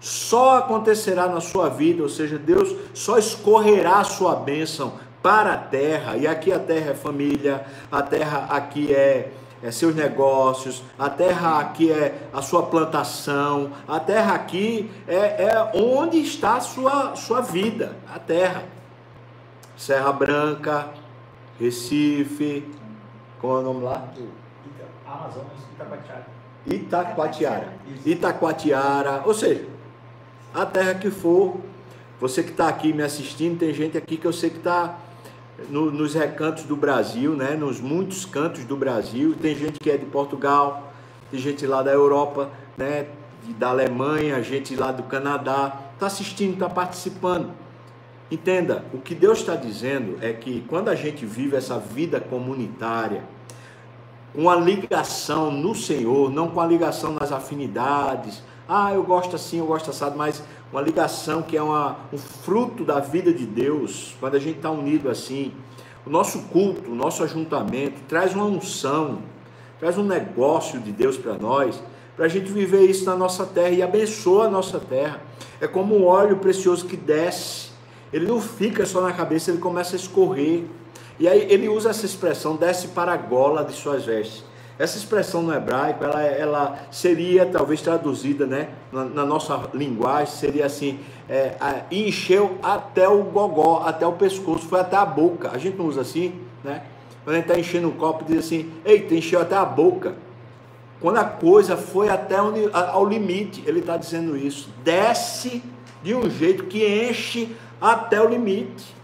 Só 0.00 0.58
acontecerá 0.58 1.28
na 1.28 1.40
sua 1.40 1.68
vida, 1.68 2.02
ou 2.02 2.08
seja, 2.08 2.38
Deus 2.38 2.74
só 2.94 3.18
escorrerá 3.18 3.98
a 3.98 4.04
sua 4.04 4.34
bênção 4.36 4.94
para 5.22 5.54
a 5.54 5.58
terra, 5.58 6.16
e 6.16 6.26
aqui 6.26 6.52
a 6.52 6.58
terra 6.58 6.92
é 6.92 6.94
família, 6.94 7.66
a 7.90 8.00
terra 8.00 8.46
aqui 8.50 8.92
é 8.92 9.32
é 9.62 9.70
seus 9.70 9.94
negócios, 9.94 10.82
a 10.98 11.10
terra 11.10 11.58
aqui 11.58 11.90
é 11.90 12.28
a 12.32 12.40
sua 12.40 12.64
plantação, 12.66 13.72
a 13.86 13.98
terra 13.98 14.34
aqui 14.34 14.90
é, 15.06 15.44
é 15.44 15.72
onde 15.74 16.18
está 16.18 16.56
a 16.56 16.60
sua, 16.60 17.16
sua 17.16 17.40
vida, 17.40 17.96
a 18.12 18.18
terra. 18.18 18.64
Serra 19.76 20.12
Branca, 20.12 20.88
Recife, 21.58 22.68
qual 23.40 23.58
é 23.58 23.60
o 23.60 23.62
nome 23.62 23.84
lá? 23.84 24.08
Amazonas, 25.06 25.52
Itacoatiara. 25.72 26.26
Itacoatiara. 26.66 27.72
Itacoatiara, 28.04 29.22
ou 29.24 29.34
seja, 29.34 29.66
a 30.52 30.66
terra 30.66 30.94
que 30.94 31.10
for, 31.10 31.56
você 32.20 32.42
que 32.42 32.50
está 32.50 32.68
aqui 32.68 32.92
me 32.92 33.02
assistindo, 33.02 33.58
tem 33.58 33.72
gente 33.72 33.96
aqui 33.96 34.16
que 34.16 34.26
eu 34.26 34.32
sei 34.32 34.50
que 34.50 34.58
está 34.58 34.98
no, 35.68 35.90
nos 35.90 36.14
recantos 36.14 36.64
do 36.64 36.76
Brasil, 36.76 37.34
né? 37.34 37.54
nos 37.54 37.80
muitos 37.80 38.24
cantos 38.24 38.64
do 38.64 38.76
Brasil. 38.76 39.34
Tem 39.40 39.54
gente 39.54 39.78
que 39.78 39.90
é 39.90 39.96
de 39.96 40.06
Portugal, 40.06 40.92
tem 41.30 41.40
gente 41.40 41.66
lá 41.66 41.82
da 41.82 41.92
Europa, 41.92 42.50
né? 42.76 43.06
da 43.56 43.70
Alemanha, 43.70 44.42
gente 44.42 44.76
lá 44.76 44.92
do 44.92 45.02
Canadá. 45.04 45.90
Está 45.94 46.06
assistindo, 46.06 46.54
está 46.54 46.68
participando. 46.68 47.50
Entenda, 48.30 48.84
o 48.92 48.98
que 48.98 49.14
Deus 49.14 49.38
está 49.38 49.56
dizendo 49.56 50.18
é 50.20 50.32
que 50.32 50.62
quando 50.68 50.90
a 50.90 50.94
gente 50.94 51.24
vive 51.24 51.56
essa 51.56 51.78
vida 51.78 52.20
comunitária, 52.20 53.24
com 54.34 54.50
a 54.50 54.54
ligação 54.54 55.50
no 55.50 55.74
Senhor, 55.74 56.30
não 56.30 56.48
com 56.48 56.60
a 56.60 56.66
ligação 56.66 57.14
nas 57.14 57.32
afinidades, 57.32 58.42
ah, 58.68 58.92
eu 58.92 59.02
gosto 59.02 59.34
assim, 59.34 59.58
eu 59.58 59.66
gosto 59.66 59.88
assado, 59.88 60.16
mas 60.16 60.44
uma 60.72 60.82
ligação 60.82 61.42
que 61.42 61.56
é 61.56 61.62
uma, 61.62 61.96
um 62.12 62.18
fruto 62.18 62.84
da 62.84 63.00
vida 63.00 63.32
de 63.32 63.46
Deus, 63.46 64.14
quando 64.20 64.34
a 64.34 64.38
gente 64.38 64.56
está 64.56 64.70
unido 64.70 65.08
assim. 65.08 65.52
O 66.04 66.10
nosso 66.10 66.42
culto, 66.44 66.90
o 66.90 66.94
nosso 66.94 67.22
ajuntamento 67.22 68.00
traz 68.08 68.34
uma 68.34 68.44
unção, 68.44 69.20
traz 69.78 69.96
um 69.96 70.04
negócio 70.04 70.78
de 70.80 70.92
Deus 70.92 71.16
para 71.16 71.34
nós, 71.34 71.82
para 72.16 72.26
a 72.26 72.28
gente 72.28 72.50
viver 72.50 72.82
isso 72.82 73.04
na 73.04 73.14
nossa 73.14 73.46
terra 73.46 73.70
e 73.70 73.82
abençoa 73.82 74.46
a 74.46 74.50
nossa 74.50 74.78
terra. 74.78 75.20
É 75.60 75.66
como 75.66 75.96
um 75.96 76.04
óleo 76.04 76.36
precioso 76.36 76.86
que 76.86 76.96
desce, 76.96 77.70
ele 78.12 78.26
não 78.26 78.40
fica 78.40 78.84
só 78.86 79.00
na 79.00 79.12
cabeça, 79.12 79.50
ele 79.50 79.58
começa 79.58 79.94
a 79.94 79.98
escorrer. 79.98 80.64
E 81.18 81.26
aí 81.28 81.46
ele 81.50 81.68
usa 81.68 81.90
essa 81.90 82.06
expressão, 82.06 82.56
desce 82.56 82.88
para 82.88 83.12
a 83.12 83.16
gola 83.16 83.64
de 83.64 83.72
suas 83.72 84.04
vestes. 84.04 84.44
Essa 84.78 84.96
expressão 84.96 85.42
no 85.42 85.52
hebraico, 85.52 86.04
ela, 86.04 86.22
ela 86.22 86.78
seria 86.90 87.44
talvez 87.44 87.82
traduzida 87.82 88.46
né, 88.46 88.68
na, 88.92 89.04
na 89.04 89.26
nossa 89.26 89.68
linguagem, 89.74 90.32
seria 90.32 90.66
assim, 90.66 91.00
é, 91.28 91.56
encheu 91.90 92.58
até 92.62 93.08
o 93.08 93.24
gogó, 93.24 93.82
até 93.84 94.06
o 94.06 94.12
pescoço, 94.12 94.68
foi 94.68 94.78
até 94.80 94.96
a 94.96 95.04
boca. 95.04 95.50
A 95.50 95.58
gente 95.58 95.76
não 95.76 95.86
usa 95.86 96.02
assim, 96.02 96.32
né? 96.62 96.82
Quando 97.24 97.34
a 97.34 97.38
gente 97.40 97.48
está 97.48 97.58
enchendo 97.58 97.88
um 97.88 97.92
copo, 97.92 98.24
diz 98.24 98.38
assim, 98.38 98.72
eita, 98.84 99.14
encheu 99.14 99.40
até 99.40 99.56
a 99.56 99.64
boca. 99.64 100.14
Quando 101.00 101.18
a 101.18 101.24
coisa 101.24 101.76
foi 101.76 102.08
até 102.08 102.36
ao 102.36 103.04
limite, 103.04 103.62
ele 103.66 103.80
está 103.80 103.96
dizendo 103.96 104.36
isso. 104.36 104.70
Desce 104.82 105.62
de 106.02 106.14
um 106.14 106.30
jeito 106.30 106.64
que 106.64 106.86
enche 106.86 107.54
até 107.80 108.20
o 108.20 108.28
limite, 108.28 108.94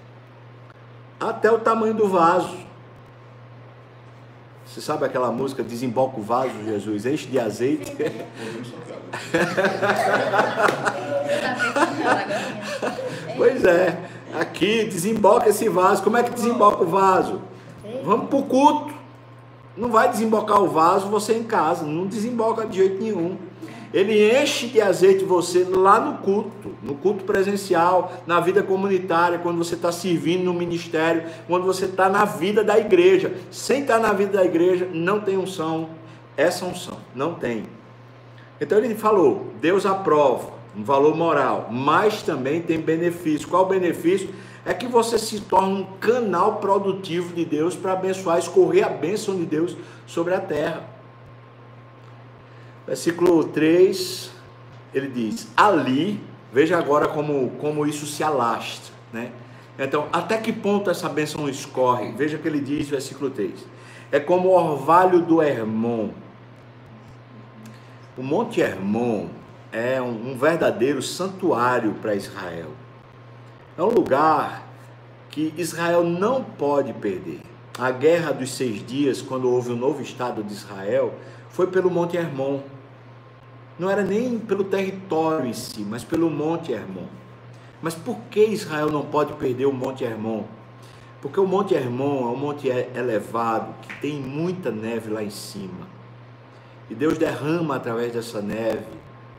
até 1.20 1.50
o 1.50 1.58
tamanho 1.58 1.94
do 1.94 2.08
vaso. 2.08 2.56
Você 4.74 4.80
sabe 4.80 5.04
aquela 5.04 5.30
música 5.30 5.62
Desemboca 5.62 6.18
o 6.18 6.22
vaso, 6.22 6.50
Jesus, 6.64 7.06
enche 7.06 7.28
de 7.28 7.38
azeite? 7.38 7.94
pois 13.36 13.64
é, 13.64 13.96
aqui 14.36 14.82
desemboca 14.86 15.48
esse 15.48 15.68
vaso. 15.68 16.02
Como 16.02 16.16
é 16.16 16.24
que 16.24 16.32
desemboca 16.32 16.82
o 16.82 16.88
vaso? 16.88 17.40
Vamos 18.04 18.28
para 18.28 18.36
o 18.36 18.42
culto. 18.42 18.92
Não 19.76 19.90
vai 19.90 20.10
desembocar 20.10 20.60
o 20.60 20.68
vaso 20.68 21.06
você 21.06 21.34
em 21.34 21.44
casa, 21.44 21.84
não 21.84 22.06
desemboca 22.06 22.66
de 22.66 22.78
jeito 22.78 23.00
nenhum. 23.00 23.36
Ele 23.92 24.36
enche 24.42 24.66
de 24.66 24.80
azeite 24.80 25.24
você 25.24 25.62
lá 25.62 26.00
no 26.00 26.18
culto, 26.18 26.73
no 26.84 26.94
culto 26.94 27.24
presencial, 27.24 28.12
na 28.26 28.38
vida 28.40 28.62
comunitária, 28.62 29.38
quando 29.38 29.58
você 29.58 29.74
está 29.74 29.90
servindo 29.90 30.44
no 30.44 30.52
ministério, 30.52 31.24
quando 31.48 31.64
você 31.64 31.86
está 31.86 32.08
na 32.08 32.24
vida 32.24 32.62
da 32.62 32.78
igreja. 32.78 33.32
Sem 33.50 33.82
estar 33.82 33.98
na 33.98 34.12
vida 34.12 34.38
da 34.38 34.44
igreja, 34.44 34.88
não 34.92 35.20
tem 35.20 35.38
unção, 35.38 35.88
essa 36.36 36.64
unção, 36.66 36.98
não 37.14 37.34
tem. 37.34 37.64
Então 38.60 38.78
ele 38.78 38.94
falou: 38.94 39.52
Deus 39.60 39.86
aprova, 39.86 40.52
um 40.76 40.84
valor 40.84 41.16
moral, 41.16 41.68
mas 41.70 42.22
também 42.22 42.60
tem 42.60 42.78
benefício. 42.78 43.48
Qual 43.48 43.64
o 43.64 43.68
benefício? 43.68 44.28
É 44.66 44.72
que 44.72 44.86
você 44.86 45.18
se 45.18 45.40
torna 45.40 45.68
um 45.68 45.84
canal 46.00 46.56
produtivo 46.56 47.34
de 47.34 47.44
Deus 47.44 47.76
para 47.76 47.92
abençoar, 47.92 48.38
escorrer 48.38 48.86
a 48.86 48.88
bênção 48.88 49.36
de 49.36 49.44
Deus 49.44 49.76
sobre 50.06 50.34
a 50.34 50.40
terra. 50.40 50.88
Versículo 52.86 53.44
3, 53.44 54.30
ele 54.94 55.08
diz: 55.08 55.48
Ali, 55.56 56.20
veja 56.54 56.78
agora 56.78 57.08
como, 57.08 57.50
como 57.61 57.84
isso 57.84 58.06
se 58.06 58.23
alastra, 58.23 58.94
né? 59.12 59.32
Então, 59.76 60.06
até 60.12 60.38
que 60.38 60.52
ponto 60.52 60.88
essa 60.88 61.08
bênção 61.08 61.49
escorre? 61.49 62.12
Veja 62.12 62.38
que 62.38 62.46
ele 62.46 62.61
diz, 62.61 62.88
versículo 62.88 63.28
3: 63.28 63.52
É 64.12 64.20
como 64.20 64.50
o 64.50 64.52
orvalho 64.52 65.20
do 65.20 65.42
Hermon. 65.42 66.11
O 68.16 68.23
Monte 68.23 68.61
Hermon 68.61 69.26
é 69.73 70.00
um, 70.00 70.30
um 70.30 70.38
verdadeiro 70.38 71.02
santuário 71.02 71.94
para 71.94 72.14
Israel. 72.14 72.70
É 73.76 73.82
um 73.82 73.88
lugar 73.88 74.64
que 75.30 75.52
Israel 75.56 76.04
não 76.04 76.44
pode 76.44 76.92
perder. 76.92 77.40
A 77.76 77.90
guerra 77.90 78.30
dos 78.30 78.52
seis 78.52 78.87
dias, 78.87 79.20
quando 79.20 79.50
houve 79.50 79.70
o 79.70 79.75
um 79.75 79.76
novo 79.76 80.00
Estado 80.00 80.44
de 80.44 80.52
Israel, 80.52 81.14
foi 81.49 81.66
pelo 81.66 81.90
Monte 81.90 82.16
Hermon. 82.16 82.61
Não 83.76 83.90
era 83.90 84.04
nem 84.04 84.38
pelo 84.38 84.62
território 84.62 85.46
em 85.46 85.52
si, 85.52 85.80
mas 85.80 86.04
pelo 86.04 86.30
Monte 86.30 86.72
Hermon. 86.72 87.06
Mas 87.82 87.94
por 87.94 88.16
que 88.30 88.44
Israel 88.44 88.88
não 88.88 89.02
pode 89.02 89.32
perder 89.32 89.66
o 89.66 89.72
Monte 89.72 90.04
Hermon? 90.04 90.44
Porque 91.20 91.40
o 91.40 91.46
Monte 91.46 91.74
Hermon 91.74 92.28
é 92.28 92.32
um 92.32 92.36
monte 92.36 92.68
elevado 92.68 93.74
que 93.82 94.00
tem 94.00 94.20
muita 94.20 94.70
neve 94.70 95.10
lá 95.10 95.24
em 95.24 95.30
cima. 95.30 95.88
E 96.88 96.94
Deus 96.94 97.18
derrama 97.18 97.76
através 97.76 98.12
dessa 98.12 98.40
neve, 98.40 98.86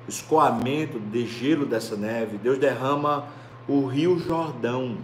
o 0.06 0.10
escoamento 0.10 1.00
de 1.00 1.26
gelo 1.26 1.66
dessa 1.66 1.96
neve, 1.96 2.38
Deus 2.38 2.58
derrama 2.58 3.28
o 3.68 3.86
rio 3.86 4.20
Jordão, 4.20 4.98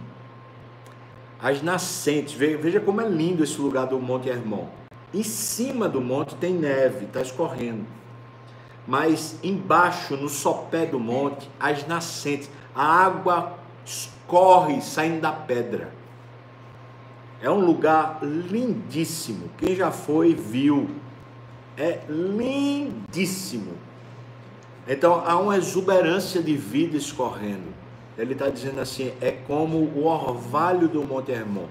as 1.40 1.62
nascentes. 1.62 2.34
Veja 2.34 2.80
como 2.80 3.00
é 3.00 3.08
lindo 3.08 3.42
esse 3.42 3.58
lugar 3.60 3.86
do 3.86 3.98
Monte 3.98 4.28
Hermon. 4.28 4.66
Em 5.14 5.22
cima 5.22 5.88
do 5.88 6.00
monte 6.00 6.34
tem 6.34 6.52
neve, 6.52 7.04
está 7.04 7.22
escorrendo 7.22 7.86
mas 8.86 9.38
embaixo, 9.42 10.16
no 10.16 10.28
sopé 10.28 10.86
do 10.86 10.98
monte, 10.98 11.48
as 11.58 11.86
nascentes, 11.86 12.50
a 12.74 12.84
água 12.84 13.54
escorre 13.84 14.80
saindo 14.80 15.20
da 15.20 15.32
pedra. 15.32 15.92
É 17.40 17.50
um 17.50 17.64
lugar 17.64 18.18
lindíssimo. 18.22 19.50
Quem 19.58 19.74
já 19.74 19.90
foi, 19.90 20.34
viu. 20.34 20.88
É 21.76 22.00
lindíssimo. 22.08 23.72
Então 24.86 25.22
há 25.24 25.38
uma 25.38 25.56
exuberância 25.56 26.42
de 26.42 26.56
vida 26.56 26.96
escorrendo. 26.96 27.72
Ele 28.16 28.32
está 28.32 28.48
dizendo 28.48 28.80
assim: 28.80 29.12
é 29.20 29.30
como 29.30 29.78
o 29.78 30.06
orvalho 30.06 30.88
do 30.88 31.02
Monte 31.02 31.32
Hermon. 31.32 31.66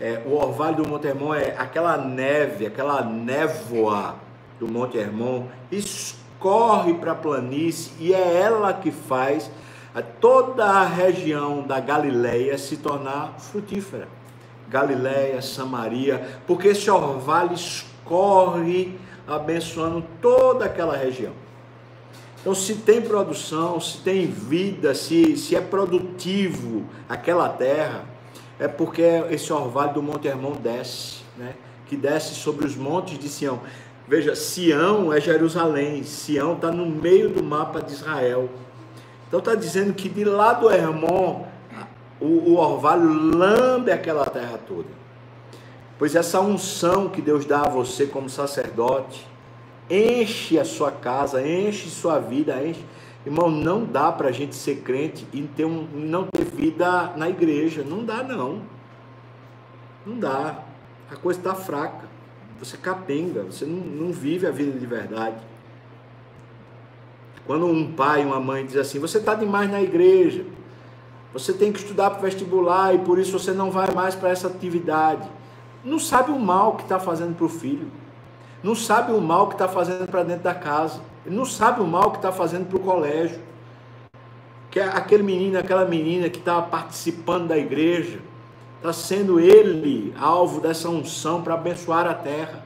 É, 0.00 0.22
o 0.24 0.34
orvalho 0.34 0.76
do 0.76 0.88
Monte 0.88 1.08
Hermon 1.08 1.34
é 1.34 1.54
aquela 1.58 1.98
neve, 1.98 2.66
aquela 2.66 3.02
névoa 3.02 4.16
do 4.58 4.66
Monte 4.66 4.96
Hermon 4.96 5.46
escorre 5.70 6.19
corre 6.40 6.94
para 6.94 7.12
a 7.12 7.14
planície 7.14 7.92
e 8.00 8.12
é 8.12 8.40
ela 8.40 8.72
que 8.72 8.90
faz 8.90 9.50
toda 10.20 10.64
a 10.64 10.84
região 10.84 11.62
da 11.62 11.78
Galileia 11.78 12.56
se 12.56 12.78
tornar 12.78 13.34
frutífera. 13.38 14.08
Galileia, 14.68 15.42
Samaria, 15.42 16.40
porque 16.46 16.68
esse 16.68 16.90
orvalho 16.90 17.54
escorre 17.54 18.98
abençoando 19.26 20.04
toda 20.20 20.64
aquela 20.64 20.96
região. 20.96 21.32
Então, 22.40 22.54
se 22.54 22.76
tem 22.76 23.02
produção, 23.02 23.78
se 23.80 23.98
tem 23.98 24.26
vida, 24.26 24.94
se, 24.94 25.36
se 25.36 25.54
é 25.54 25.60
produtivo 25.60 26.84
aquela 27.08 27.48
terra, 27.48 28.04
é 28.58 28.66
porque 28.66 29.02
esse 29.30 29.52
orvalho 29.52 29.94
do 29.94 30.02
Monte 30.02 30.28
Hermon 30.28 30.52
desce, 30.52 31.18
né? 31.36 31.54
que 31.86 31.96
desce 31.96 32.34
sobre 32.34 32.64
os 32.64 32.76
montes 32.76 33.18
de 33.18 33.28
Sião. 33.28 33.60
Veja, 34.10 34.34
Sião 34.34 35.12
é 35.12 35.20
Jerusalém, 35.20 36.02
Sião 36.02 36.54
está 36.54 36.72
no 36.72 36.84
meio 36.84 37.30
do 37.30 37.44
mapa 37.44 37.80
de 37.80 37.92
Israel. 37.92 38.48
Então 39.28 39.38
está 39.38 39.54
dizendo 39.54 39.94
que 39.94 40.08
de 40.08 40.24
lá 40.24 40.52
do 40.52 40.68
Hermon, 40.68 41.46
o, 42.20 42.26
o 42.26 42.56
orvalho 42.56 43.08
lambe 43.08 43.92
aquela 43.92 44.26
terra 44.26 44.58
toda. 44.66 44.88
Pois 45.96 46.16
essa 46.16 46.40
unção 46.40 47.08
que 47.08 47.22
Deus 47.22 47.44
dá 47.44 47.60
a 47.60 47.68
você 47.68 48.04
como 48.04 48.28
sacerdote, 48.28 49.24
enche 49.88 50.58
a 50.58 50.64
sua 50.64 50.90
casa, 50.90 51.40
enche 51.46 51.88
sua 51.88 52.18
vida, 52.18 52.60
enche. 52.66 52.84
Irmão, 53.24 53.48
não 53.48 53.84
dá 53.84 54.10
para 54.10 54.30
a 54.30 54.32
gente 54.32 54.56
ser 54.56 54.80
crente 54.80 55.24
e 55.32 55.42
ter 55.42 55.66
um, 55.66 55.86
não 55.94 56.24
ter 56.24 56.46
vida 56.46 57.12
na 57.14 57.30
igreja. 57.30 57.84
Não 57.84 58.04
dá, 58.04 58.24
não. 58.24 58.60
Não 60.04 60.18
dá. 60.18 60.64
A 61.08 61.14
coisa 61.14 61.38
está 61.38 61.54
fraca. 61.54 62.09
Você 62.60 62.76
capenga, 62.76 63.42
você 63.42 63.64
não, 63.64 63.78
não 63.78 64.12
vive 64.12 64.46
a 64.46 64.50
vida 64.50 64.78
de 64.78 64.86
verdade. 64.86 65.36
Quando 67.46 67.66
um 67.66 67.92
pai, 67.92 68.24
uma 68.24 68.38
mãe 68.38 68.64
diz 68.64 68.76
assim: 68.76 68.98
Você 68.98 69.18
está 69.18 69.34
demais 69.34 69.70
na 69.70 69.82
igreja, 69.82 70.44
você 71.32 71.52
tem 71.52 71.72
que 71.72 71.78
estudar 71.78 72.10
para 72.10 72.18
o 72.18 72.22
vestibular 72.22 72.94
e 72.94 72.98
por 72.98 73.18
isso 73.18 73.38
você 73.38 73.52
não 73.52 73.70
vai 73.70 73.90
mais 73.92 74.14
para 74.14 74.28
essa 74.28 74.46
atividade. 74.46 75.28
Não 75.84 75.98
sabe 75.98 76.30
o 76.30 76.38
mal 76.38 76.76
que 76.76 76.82
está 76.82 77.00
fazendo 77.00 77.34
para 77.34 77.46
o 77.46 77.48
filho, 77.48 77.90
não 78.62 78.74
sabe 78.74 79.12
o 79.12 79.20
mal 79.20 79.48
que 79.48 79.54
está 79.54 79.66
fazendo 79.66 80.06
para 80.06 80.22
dentro 80.22 80.44
da 80.44 80.54
casa, 80.54 81.00
não 81.24 81.46
sabe 81.46 81.80
o 81.80 81.86
mal 81.86 82.10
que 82.10 82.18
está 82.18 82.30
fazendo 82.30 82.68
para 82.68 82.76
o 82.76 82.80
colégio. 82.80 83.40
Que 84.70 84.78
é 84.78 84.84
aquele 84.84 85.22
menino, 85.22 85.58
aquela 85.58 85.84
menina 85.84 86.28
que 86.28 86.38
está 86.38 86.60
participando 86.62 87.48
da 87.48 87.58
igreja, 87.58 88.20
está 88.80 88.94
sendo 88.94 89.38
ele 89.38 90.14
alvo 90.18 90.58
dessa 90.58 90.88
unção 90.88 91.42
para 91.42 91.52
abençoar 91.52 92.06
a 92.06 92.14
terra. 92.14 92.64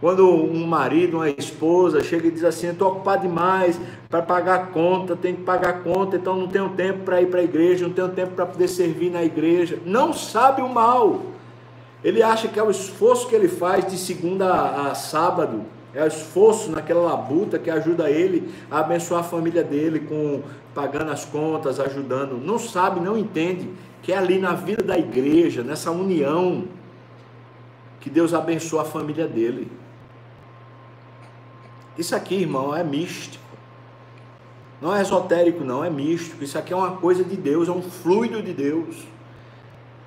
Quando 0.00 0.28
um 0.28 0.66
marido, 0.66 1.18
uma 1.18 1.30
esposa 1.30 2.02
chega 2.02 2.26
e 2.26 2.30
diz 2.30 2.44
assim: 2.44 2.68
estou 2.68 2.88
ocupado 2.88 3.22
demais 3.22 3.80
para 4.10 4.20
pagar 4.20 4.54
a 4.56 4.66
conta, 4.66 5.16
tenho 5.16 5.36
que 5.36 5.42
pagar 5.42 5.70
a 5.70 5.72
conta, 5.74 6.16
então 6.16 6.36
não 6.36 6.48
tenho 6.48 6.68
tempo 6.70 7.04
para 7.04 7.22
ir 7.22 7.26
para 7.26 7.40
a 7.40 7.44
igreja, 7.44 7.86
não 7.86 7.94
tenho 7.94 8.08
tempo 8.08 8.32
para 8.34 8.44
poder 8.44 8.68
servir 8.68 9.10
na 9.10 9.24
igreja. 9.24 9.78
Não 9.86 10.12
sabe 10.12 10.60
o 10.60 10.68
mal. 10.68 11.22
Ele 12.04 12.22
acha 12.22 12.46
que 12.48 12.58
é 12.58 12.62
o 12.62 12.70
esforço 12.70 13.26
que 13.28 13.34
ele 13.34 13.48
faz 13.48 13.86
de 13.86 13.96
segunda 13.96 14.90
a 14.90 14.94
sábado, 14.94 15.62
é 15.94 16.04
o 16.04 16.06
esforço 16.06 16.70
naquela 16.70 17.00
labuta 17.00 17.58
que 17.58 17.70
ajuda 17.70 18.10
ele 18.10 18.52
a 18.70 18.80
abençoar 18.80 19.20
a 19.20 19.24
família 19.24 19.64
dele, 19.64 20.00
com 20.00 20.42
pagando 20.74 21.10
as 21.10 21.24
contas, 21.24 21.80
ajudando. 21.80 22.36
Não 22.36 22.58
sabe, 22.58 23.00
não 23.00 23.16
entende 23.16 23.70
que 24.06 24.12
é 24.12 24.16
ali 24.16 24.38
na 24.38 24.52
vida 24.52 24.84
da 24.84 24.96
igreja, 24.96 25.64
nessa 25.64 25.90
união, 25.90 26.68
que 27.98 28.08
Deus 28.08 28.32
abençoa 28.32 28.82
a 28.82 28.84
família 28.84 29.26
dele. 29.26 29.68
Isso 31.98 32.14
aqui, 32.14 32.36
irmão, 32.36 32.72
é 32.72 32.84
místico. 32.84 33.42
Não 34.80 34.94
é 34.94 35.02
esotérico, 35.02 35.64
não, 35.64 35.84
é 35.84 35.90
místico. 35.90 36.44
Isso 36.44 36.56
aqui 36.56 36.72
é 36.72 36.76
uma 36.76 36.98
coisa 36.98 37.24
de 37.24 37.34
Deus, 37.34 37.66
é 37.66 37.72
um 37.72 37.82
fluido 37.82 38.40
de 38.40 38.52
Deus. 38.52 38.94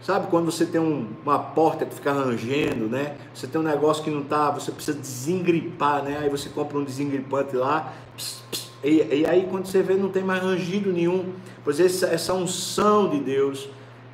Sabe 0.01 0.27
quando 0.27 0.45
você 0.45 0.65
tem 0.65 0.79
um, 0.79 1.09
uma 1.25 1.37
porta 1.37 1.85
que 1.85 1.93
fica 1.93 2.13
rangendo, 2.13 2.87
né? 2.87 3.17
Você 3.33 3.47
tem 3.47 3.59
um 3.59 3.65
negócio 3.65 4.01
que 4.01 4.09
não 4.09 4.23
tá, 4.23 4.49
você 4.49 4.71
precisa 4.71 4.97
desengripar, 4.97 6.03
né? 6.03 6.19
Aí 6.21 6.29
você 6.29 6.47
compra 6.47 6.77
um 6.77 6.85
desengripante 6.85 7.53
lá, 7.53 7.93
pss, 8.15 8.43
pss, 8.49 8.69
e, 8.81 9.23
e, 9.23 9.25
aí 9.25 9.45
quando 9.51 9.65
você 9.65 9.83
vê 9.83 9.95
não 9.95 10.07
tem 10.07 10.23
mais 10.23 10.41
rangido 10.41 10.89
nenhum. 10.89 11.33
Pois 11.65 11.81
essa, 11.81 12.07
essa 12.07 12.33
unção 12.33 13.09
de 13.09 13.19
Deus 13.19 13.67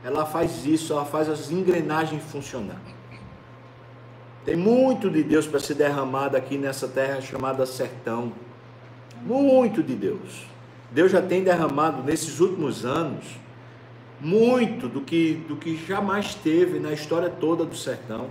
ela 0.05 0.23
faz 0.23 0.67
isso, 0.67 0.93
ela 0.93 1.03
faz 1.03 1.27
as 1.27 1.49
engrenagens 1.49 2.21
funcionar. 2.21 2.79
Tem 4.45 4.55
muito 4.55 5.09
de 5.09 5.23
Deus 5.23 5.47
para 5.47 5.59
ser 5.59 5.73
derramado 5.73 6.37
aqui 6.37 6.59
nessa 6.59 6.87
terra 6.87 7.19
chamada 7.21 7.65
sertão. 7.65 8.31
Muito 9.23 9.81
de 9.81 9.95
Deus. 9.95 10.45
Deus 10.91 11.11
já 11.11 11.23
tem 11.23 11.43
derramado 11.43 12.03
nesses 12.03 12.39
últimos 12.39 12.85
anos 12.85 13.25
muito 14.21 14.87
do 14.87 15.01
que, 15.01 15.43
do 15.47 15.55
que 15.55 15.75
jamais 15.87 16.35
teve 16.35 16.77
na 16.77 16.93
história 16.93 17.27
toda 17.29 17.65
do 17.65 17.75
sertão. 17.75 18.27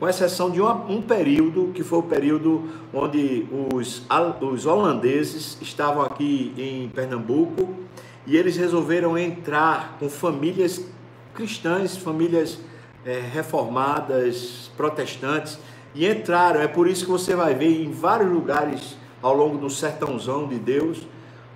Com 0.00 0.08
exceção 0.08 0.50
de 0.50 0.60
uma, 0.60 0.74
um 0.86 1.00
período, 1.00 1.70
que 1.72 1.84
foi 1.84 2.00
o 2.00 2.02
período 2.02 2.68
onde 2.92 3.46
os, 3.72 4.02
os 4.40 4.66
holandeses 4.66 5.58
estavam 5.62 6.02
aqui 6.02 6.52
em 6.58 6.88
Pernambuco 6.88 7.86
e 8.28 8.36
eles 8.36 8.58
resolveram 8.58 9.16
entrar 9.16 9.96
com 9.98 10.08
famílias 10.10 10.84
cristãs, 11.32 11.96
famílias 11.96 12.58
é, 13.04 13.20
reformadas, 13.20 14.70
protestantes, 14.76 15.58
e 15.94 16.06
entraram. 16.06 16.60
É 16.60 16.68
por 16.68 16.86
isso 16.86 17.06
que 17.06 17.10
você 17.10 17.34
vai 17.34 17.54
ver 17.54 17.82
em 17.82 17.90
vários 17.90 18.30
lugares 18.30 18.98
ao 19.22 19.34
longo 19.34 19.56
do 19.56 19.70
sertãozão 19.70 20.46
de 20.46 20.58
Deus, 20.58 20.98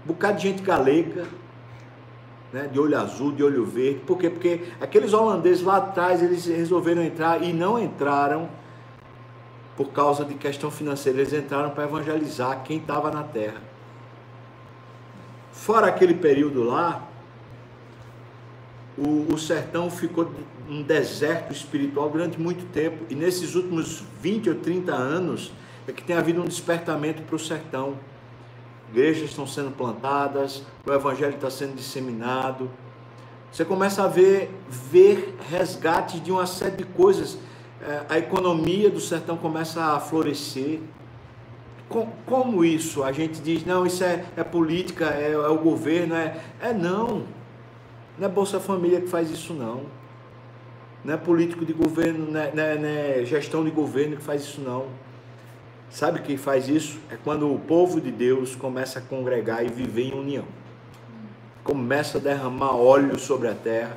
um 0.02 0.08
bocado 0.08 0.38
de 0.38 0.48
gente 0.48 0.62
galega, 0.62 1.26
né, 2.50 2.68
de 2.72 2.80
olho 2.80 2.98
azul, 2.98 3.32
de 3.32 3.44
olho 3.44 3.66
verde. 3.66 4.00
Por 4.06 4.16
quê? 4.16 4.30
Porque 4.30 4.62
aqueles 4.80 5.12
holandeses 5.12 5.62
lá 5.62 5.76
atrás, 5.76 6.22
eles 6.22 6.46
resolveram 6.46 7.02
entrar 7.02 7.42
e 7.42 7.52
não 7.52 7.78
entraram 7.78 8.48
por 9.76 9.88
causa 9.88 10.24
de 10.24 10.34
questão 10.34 10.70
financeira. 10.70 11.20
Eles 11.20 11.34
entraram 11.34 11.70
para 11.70 11.84
evangelizar 11.84 12.62
quem 12.64 12.78
estava 12.78 13.10
na 13.10 13.22
terra. 13.22 13.71
Fora 15.62 15.86
aquele 15.86 16.14
período 16.14 16.64
lá, 16.64 17.08
o, 18.98 19.32
o, 19.32 19.38
sertão 19.38 19.88
ficou 19.88 20.28
um 20.68 20.82
deserto 20.82 21.52
espiritual 21.52 22.10
durante 22.10 22.36
muito 22.40 22.64
tempo. 22.72 23.06
E 23.08 23.14
nesses 23.14 23.54
últimos 23.54 24.02
20 24.20 24.48
ou 24.50 24.56
30 24.56 24.92
anos 24.92 25.52
é 25.86 25.92
que 25.92 26.02
tem 26.02 26.16
havido 26.16 26.42
um 26.42 26.46
despertamento 26.46 27.22
para 27.22 27.36
o 27.36 27.38
sertão. 27.38 27.94
Igrejas 28.90 29.30
estão 29.30 29.46
sendo 29.46 29.70
plantadas, 29.70 30.64
o 30.84 30.92
evangelho 30.92 31.36
está 31.36 31.48
sendo 31.48 31.76
disseminado. 31.76 32.68
Você 33.52 33.64
começa 33.64 34.02
a 34.02 34.08
ver, 34.08 34.50
ver 34.68 35.36
resgates 35.48 36.20
de 36.20 36.32
uma 36.32 36.44
série 36.44 36.74
de 36.74 36.84
coisas. 36.84 37.38
É, 37.80 38.02
a 38.08 38.18
economia 38.18 38.90
do 38.90 38.98
sertão 38.98 39.36
começa 39.36 39.80
a 39.80 40.00
florescer. 40.00 40.80
Como 42.26 42.64
isso? 42.64 43.02
A 43.02 43.12
gente 43.12 43.40
diz, 43.40 43.64
não, 43.64 43.86
isso 43.86 44.02
é, 44.02 44.24
é 44.36 44.42
política, 44.42 45.06
é, 45.06 45.32
é 45.32 45.48
o 45.48 45.58
governo, 45.58 46.14
é, 46.14 46.40
é 46.60 46.72
não. 46.72 47.24
Não 48.18 48.26
é 48.26 48.28
Bolsa 48.28 48.58
Família 48.58 49.00
que 49.00 49.08
faz 49.08 49.30
isso, 49.30 49.52
não. 49.52 49.82
Não 51.04 51.14
é 51.14 51.16
político 51.16 51.64
de 51.64 51.72
governo, 51.72 52.30
não 52.30 52.40
é, 52.40 52.52
não 52.54 52.62
é, 52.62 52.78
não 52.78 52.88
é 52.88 53.24
gestão 53.24 53.64
de 53.64 53.70
governo 53.70 54.16
que 54.16 54.22
faz 54.22 54.42
isso, 54.42 54.60
não. 54.60 54.86
Sabe 55.90 56.20
quem 56.20 56.36
faz 56.36 56.68
isso? 56.68 56.98
É 57.10 57.16
quando 57.22 57.52
o 57.52 57.58
povo 57.58 58.00
de 58.00 58.10
Deus 58.10 58.54
começa 58.54 58.98
a 58.98 59.02
congregar 59.02 59.64
e 59.64 59.68
viver 59.68 60.04
em 60.04 60.14
união. 60.14 60.44
Começa 61.62 62.18
a 62.18 62.20
derramar 62.20 62.74
óleo 62.74 63.18
sobre 63.18 63.48
a 63.48 63.54
terra, 63.54 63.96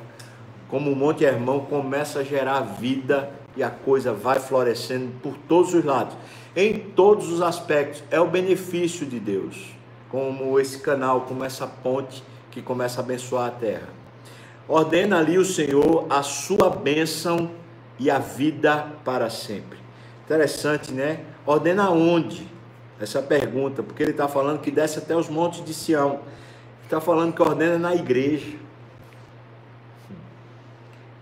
como 0.68 0.90
o 0.90 0.96
Monte 0.96 1.24
Hermão 1.24 1.60
começa 1.60 2.18
a 2.18 2.22
gerar 2.22 2.60
vida 2.60 3.30
e 3.56 3.62
a 3.62 3.70
coisa 3.70 4.12
vai 4.12 4.38
florescendo 4.38 5.10
por 5.22 5.36
todos 5.48 5.74
os 5.74 5.84
lados, 5.84 6.16
em 6.54 6.78
todos 6.78 7.32
os 7.32 7.40
aspectos. 7.40 8.04
É 8.10 8.20
o 8.20 8.28
benefício 8.28 9.06
de 9.06 9.18
Deus, 9.18 9.74
como 10.10 10.60
esse 10.60 10.78
canal, 10.78 11.22
como 11.22 11.44
essa 11.44 11.66
ponte 11.66 12.22
que 12.50 12.60
começa 12.60 13.00
a 13.00 13.04
abençoar 13.04 13.48
a 13.48 13.50
terra. 13.50 13.88
Ordena 14.68 15.18
ali 15.18 15.38
o 15.38 15.44
Senhor 15.44 16.06
a 16.10 16.22
sua 16.22 16.70
bênção 16.70 17.50
e 17.98 18.10
a 18.10 18.18
vida 18.18 18.92
para 19.04 19.30
sempre. 19.30 19.78
Interessante, 20.24 20.92
né? 20.92 21.20
Ordena 21.46 21.90
onde? 21.90 22.46
Essa 23.00 23.22
pergunta, 23.22 23.82
porque 23.82 24.02
ele 24.02 24.10
está 24.10 24.26
falando 24.26 24.60
que 24.60 24.70
desce 24.70 24.98
até 24.98 25.14
os 25.14 25.28
montes 25.28 25.64
de 25.64 25.72
Sião. 25.72 26.20
Está 26.82 27.00
falando 27.00 27.34
que 27.34 27.42
ordena 27.42 27.78
na 27.78 27.94
igreja. 27.94 28.56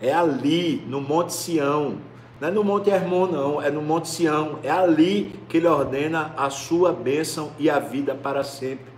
É 0.01 0.13
ali, 0.13 0.85
no 0.87 1.01
Monte 1.01 1.33
Sião. 1.33 1.99
Não 2.41 2.49
é 2.49 2.51
no 2.51 2.65
Monte 2.65 2.91
Hermon, 2.91 3.27
não, 3.27 3.63
é 3.63 3.71
no 3.71 3.81
Monte 3.81 4.09
Sião. 4.09 4.59
É 4.63 4.71
ali 4.71 5.39
que 5.49 5.59
ele 5.59 5.67
ordena 5.67 6.33
a 6.37 6.51
sua 6.51 6.93
bênção 6.93 7.53
e 7.59 7.71
a 7.71 7.79
vida 7.79 8.15
para 8.15 8.43
sempre. 8.43 8.93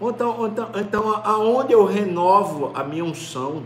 Então, 0.00 0.46
então, 0.46 0.70
então 0.76 1.20
aonde 1.24 1.72
eu 1.72 1.84
renovo 1.84 2.70
a 2.74 2.82
minha 2.82 3.04
unção? 3.04 3.62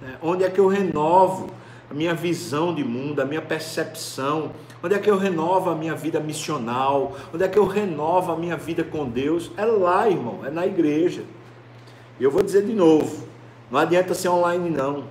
Né? 0.00 0.16
Onde 0.22 0.44
é 0.44 0.50
que 0.50 0.60
eu 0.60 0.68
renovo 0.68 1.50
a 1.90 1.94
minha 1.94 2.14
visão 2.14 2.72
de 2.72 2.84
mundo, 2.84 3.20
a 3.20 3.24
minha 3.24 3.42
percepção? 3.42 4.52
Onde 4.82 4.94
é 4.94 4.98
que 4.98 5.10
eu 5.10 5.16
renovo 5.16 5.70
a 5.70 5.74
minha 5.74 5.94
vida 5.94 6.20
missional? 6.20 7.16
Onde 7.34 7.42
é 7.42 7.48
que 7.48 7.58
eu 7.58 7.66
renovo 7.66 8.30
a 8.30 8.36
minha 8.36 8.56
vida 8.56 8.84
com 8.84 9.08
Deus? 9.08 9.50
É 9.56 9.64
lá, 9.64 10.08
irmão, 10.08 10.40
é 10.44 10.50
na 10.50 10.64
igreja. 10.64 11.24
E 12.20 12.24
eu 12.24 12.30
vou 12.30 12.42
dizer 12.42 12.64
de 12.64 12.72
novo: 12.72 13.26
não 13.70 13.80
adianta 13.80 14.14
ser 14.14 14.28
online, 14.28 14.70
não. 14.70 15.04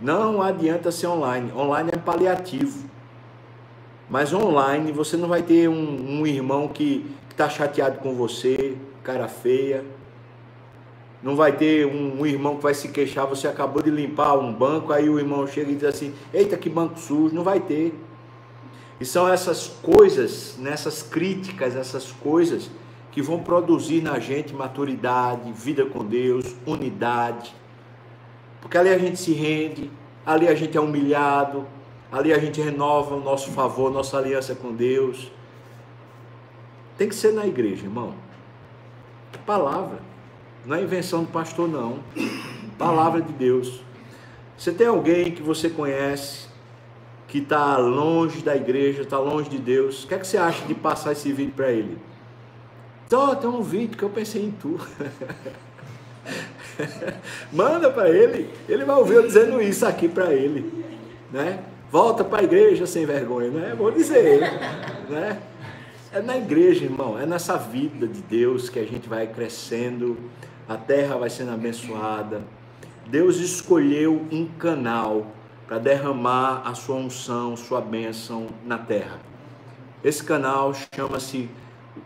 Não 0.00 0.42
adianta 0.42 0.90
ser 0.90 1.06
online. 1.06 1.52
Online 1.52 1.90
é 1.92 1.96
paliativo. 1.96 2.88
Mas 4.08 4.32
online 4.32 4.92
você 4.92 5.16
não 5.16 5.28
vai 5.28 5.42
ter 5.42 5.68
um, 5.68 6.20
um 6.20 6.26
irmão 6.26 6.68
que 6.68 7.06
está 7.30 7.48
chateado 7.48 7.98
com 7.98 8.14
você, 8.14 8.76
cara 9.02 9.28
feia. 9.28 9.84
Não 11.22 11.34
vai 11.34 11.52
ter 11.52 11.86
um, 11.86 12.20
um, 12.20 12.26
irmão 12.26 12.56
que 12.56 12.62
vai 12.62 12.74
se 12.74 12.88
queixar, 12.88 13.26
você 13.26 13.48
acabou 13.48 13.82
de 13.82 13.90
limpar 13.90 14.34
um 14.34 14.52
banco, 14.52 14.92
aí 14.92 15.08
o 15.08 15.18
irmão 15.18 15.46
chega 15.46 15.70
e 15.70 15.74
diz 15.74 15.84
assim: 15.84 16.14
Eita, 16.32 16.56
que 16.56 16.68
banco 16.68 16.98
sujo. 16.98 17.34
Não 17.34 17.42
vai 17.42 17.60
ter. 17.60 17.98
E 19.00 19.04
são 19.04 19.26
essas 19.26 19.66
coisas, 19.66 20.56
nessas 20.58 21.02
críticas, 21.02 21.74
essas 21.74 22.12
coisas 22.12 22.70
que 23.10 23.22
vão 23.22 23.40
produzir 23.40 24.02
na 24.02 24.18
gente 24.18 24.52
maturidade, 24.54 25.50
vida 25.52 25.86
com 25.86 26.04
Deus, 26.04 26.54
unidade. 26.66 27.54
Porque 28.64 28.78
ali 28.78 28.88
a 28.88 28.96
gente 28.96 29.18
se 29.18 29.34
rende, 29.34 29.90
ali 30.24 30.48
a 30.48 30.54
gente 30.54 30.74
é 30.74 30.80
humilhado, 30.80 31.66
ali 32.10 32.32
a 32.32 32.38
gente 32.38 32.62
renova 32.62 33.14
o 33.14 33.20
nosso 33.20 33.50
favor, 33.50 33.92
nossa 33.92 34.16
aliança 34.16 34.54
com 34.54 34.72
Deus. 34.72 35.30
Tem 36.96 37.06
que 37.06 37.14
ser 37.14 37.34
na 37.34 37.46
igreja, 37.46 37.84
irmão. 37.84 38.14
Palavra. 39.44 39.98
Não 40.64 40.76
é 40.76 40.82
invenção 40.82 41.24
do 41.24 41.30
pastor, 41.30 41.68
não. 41.68 41.98
Palavra 42.78 43.20
de 43.20 43.34
Deus. 43.34 43.82
Você 44.56 44.72
tem 44.72 44.86
alguém 44.86 45.30
que 45.30 45.42
você 45.42 45.68
conhece, 45.68 46.48
que 47.28 47.40
está 47.40 47.76
longe 47.76 48.40
da 48.40 48.56
igreja, 48.56 49.02
está 49.02 49.18
longe 49.18 49.50
de 49.50 49.58
Deus. 49.58 50.04
O 50.04 50.08
que, 50.08 50.14
é 50.14 50.18
que 50.18 50.26
você 50.26 50.38
acha 50.38 50.64
de 50.64 50.74
passar 50.74 51.12
esse 51.12 51.30
vídeo 51.34 51.52
para 51.54 51.70
ele? 51.70 51.98
Então, 53.06 53.36
tem 53.36 53.50
um 53.50 53.60
vídeo 53.60 53.98
que 53.98 54.04
eu 54.04 54.08
pensei 54.08 54.42
em 54.42 54.52
tu. 54.52 54.80
Manda 57.52 57.90
para 57.90 58.10
ele, 58.10 58.50
ele 58.68 58.84
vai 58.84 58.96
ouvir 58.96 59.14
eu 59.14 59.26
dizendo 59.26 59.60
isso 59.60 59.86
aqui 59.86 60.08
para 60.08 60.32
ele, 60.32 60.84
né? 61.32 61.60
Volta 61.90 62.24
para 62.24 62.40
a 62.40 62.44
igreja 62.44 62.86
sem 62.86 63.06
vergonha, 63.06 63.50
né? 63.50 63.74
Vou 63.76 63.90
dizer, 63.90 64.40
né? 65.08 65.40
É 66.12 66.20
na 66.20 66.36
igreja, 66.36 66.84
irmão, 66.84 67.18
é 67.18 67.26
nessa 67.26 67.56
vida 67.56 68.06
de 68.06 68.20
Deus 68.22 68.68
que 68.68 68.78
a 68.78 68.84
gente 68.84 69.08
vai 69.08 69.26
crescendo, 69.26 70.16
a 70.68 70.76
terra 70.76 71.16
vai 71.16 71.30
sendo 71.30 71.52
abençoada. 71.52 72.42
Deus 73.06 73.38
escolheu 73.38 74.22
um 74.30 74.46
canal 74.46 75.26
para 75.66 75.78
derramar 75.78 76.62
a 76.64 76.74
sua 76.74 76.96
unção, 76.96 77.56
sua 77.56 77.80
bênção 77.80 78.46
na 78.64 78.78
terra. 78.78 79.18
Esse 80.02 80.22
canal 80.22 80.72
chama-se 80.94 81.48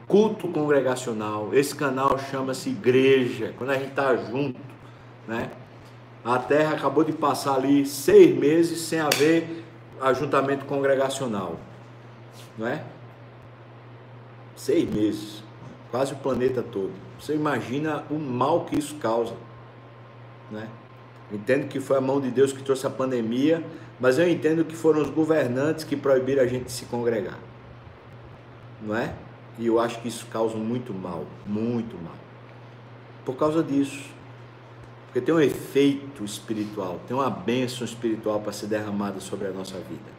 culto 0.07 0.49
congregacional, 0.49 1.51
esse 1.53 1.75
canal 1.75 2.19
chama-se 2.19 2.71
igreja, 2.71 3.55
quando 3.57 3.71
a 3.71 3.75
gente 3.75 3.91
está 3.91 4.17
junto, 4.17 4.61
né? 5.27 5.51
A 6.25 6.39
terra 6.39 6.75
acabou 6.75 7.05
de 7.05 7.13
passar 7.13 7.55
ali 7.55 7.87
seis 7.87 8.37
meses 8.37 8.81
sem 8.81 9.01
haver 9.01 9.65
ajuntamento 10.01 10.65
congregacional, 10.65 11.59
não 12.57 12.67
é? 12.67 12.85
Seis 14.57 14.89
meses, 14.91 15.43
quase 15.91 16.13
o 16.13 16.17
planeta 16.17 16.63
todo. 16.63 16.93
Você 17.19 17.35
imagina 17.35 18.05
o 18.11 18.19
mal 18.19 18.65
que 18.65 18.79
isso 18.79 18.97
causa, 18.97 19.35
né? 20.51 20.69
Entendo 21.31 21.69
que 21.69 21.81
foi 21.81 21.97
a 21.99 22.01
mão 22.01 22.21
de 22.21 22.31
Deus 22.31 22.53
que 22.53 22.63
trouxe 22.63 22.87
a 22.87 22.91
pandemia, 22.91 23.63
mas 24.01 24.19
eu 24.19 24.29
entendo 24.29 24.65
que 24.65 24.75
foram 24.75 25.03
os 25.03 25.11
governantes 25.11 25.85
que 25.85 25.97
proibiram 25.97 26.43
a 26.43 26.47
gente 26.47 26.65
de 26.65 26.73
se 26.73 26.87
congregar, 26.87 27.39
não 28.81 28.97
é? 28.97 29.15
E 29.59 29.67
eu 29.67 29.81
acho 29.81 30.01
que 30.01 30.09
isso 30.09 30.27
causa 30.27 30.57
muito 30.57 30.95
mal, 30.95 31.27
muito 31.45 31.97
mal. 31.97 32.15
Por 33.25 33.37
causa 33.37 33.63
disso, 33.63 34.09
porque 35.07 35.21
tem 35.21 35.35
um 35.35 35.41
efeito 35.41 36.25
espiritual, 36.25 37.01
tem 37.07 37.17
uma 37.17 37.29
bênção 37.29 37.85
espiritual 37.85 38.41
para 38.41 38.53
ser 38.53 38.67
derramada 38.67 39.21
sobre 39.21 39.49
a 39.49 39.51
nossa 39.51 39.75
vida. 39.79 40.17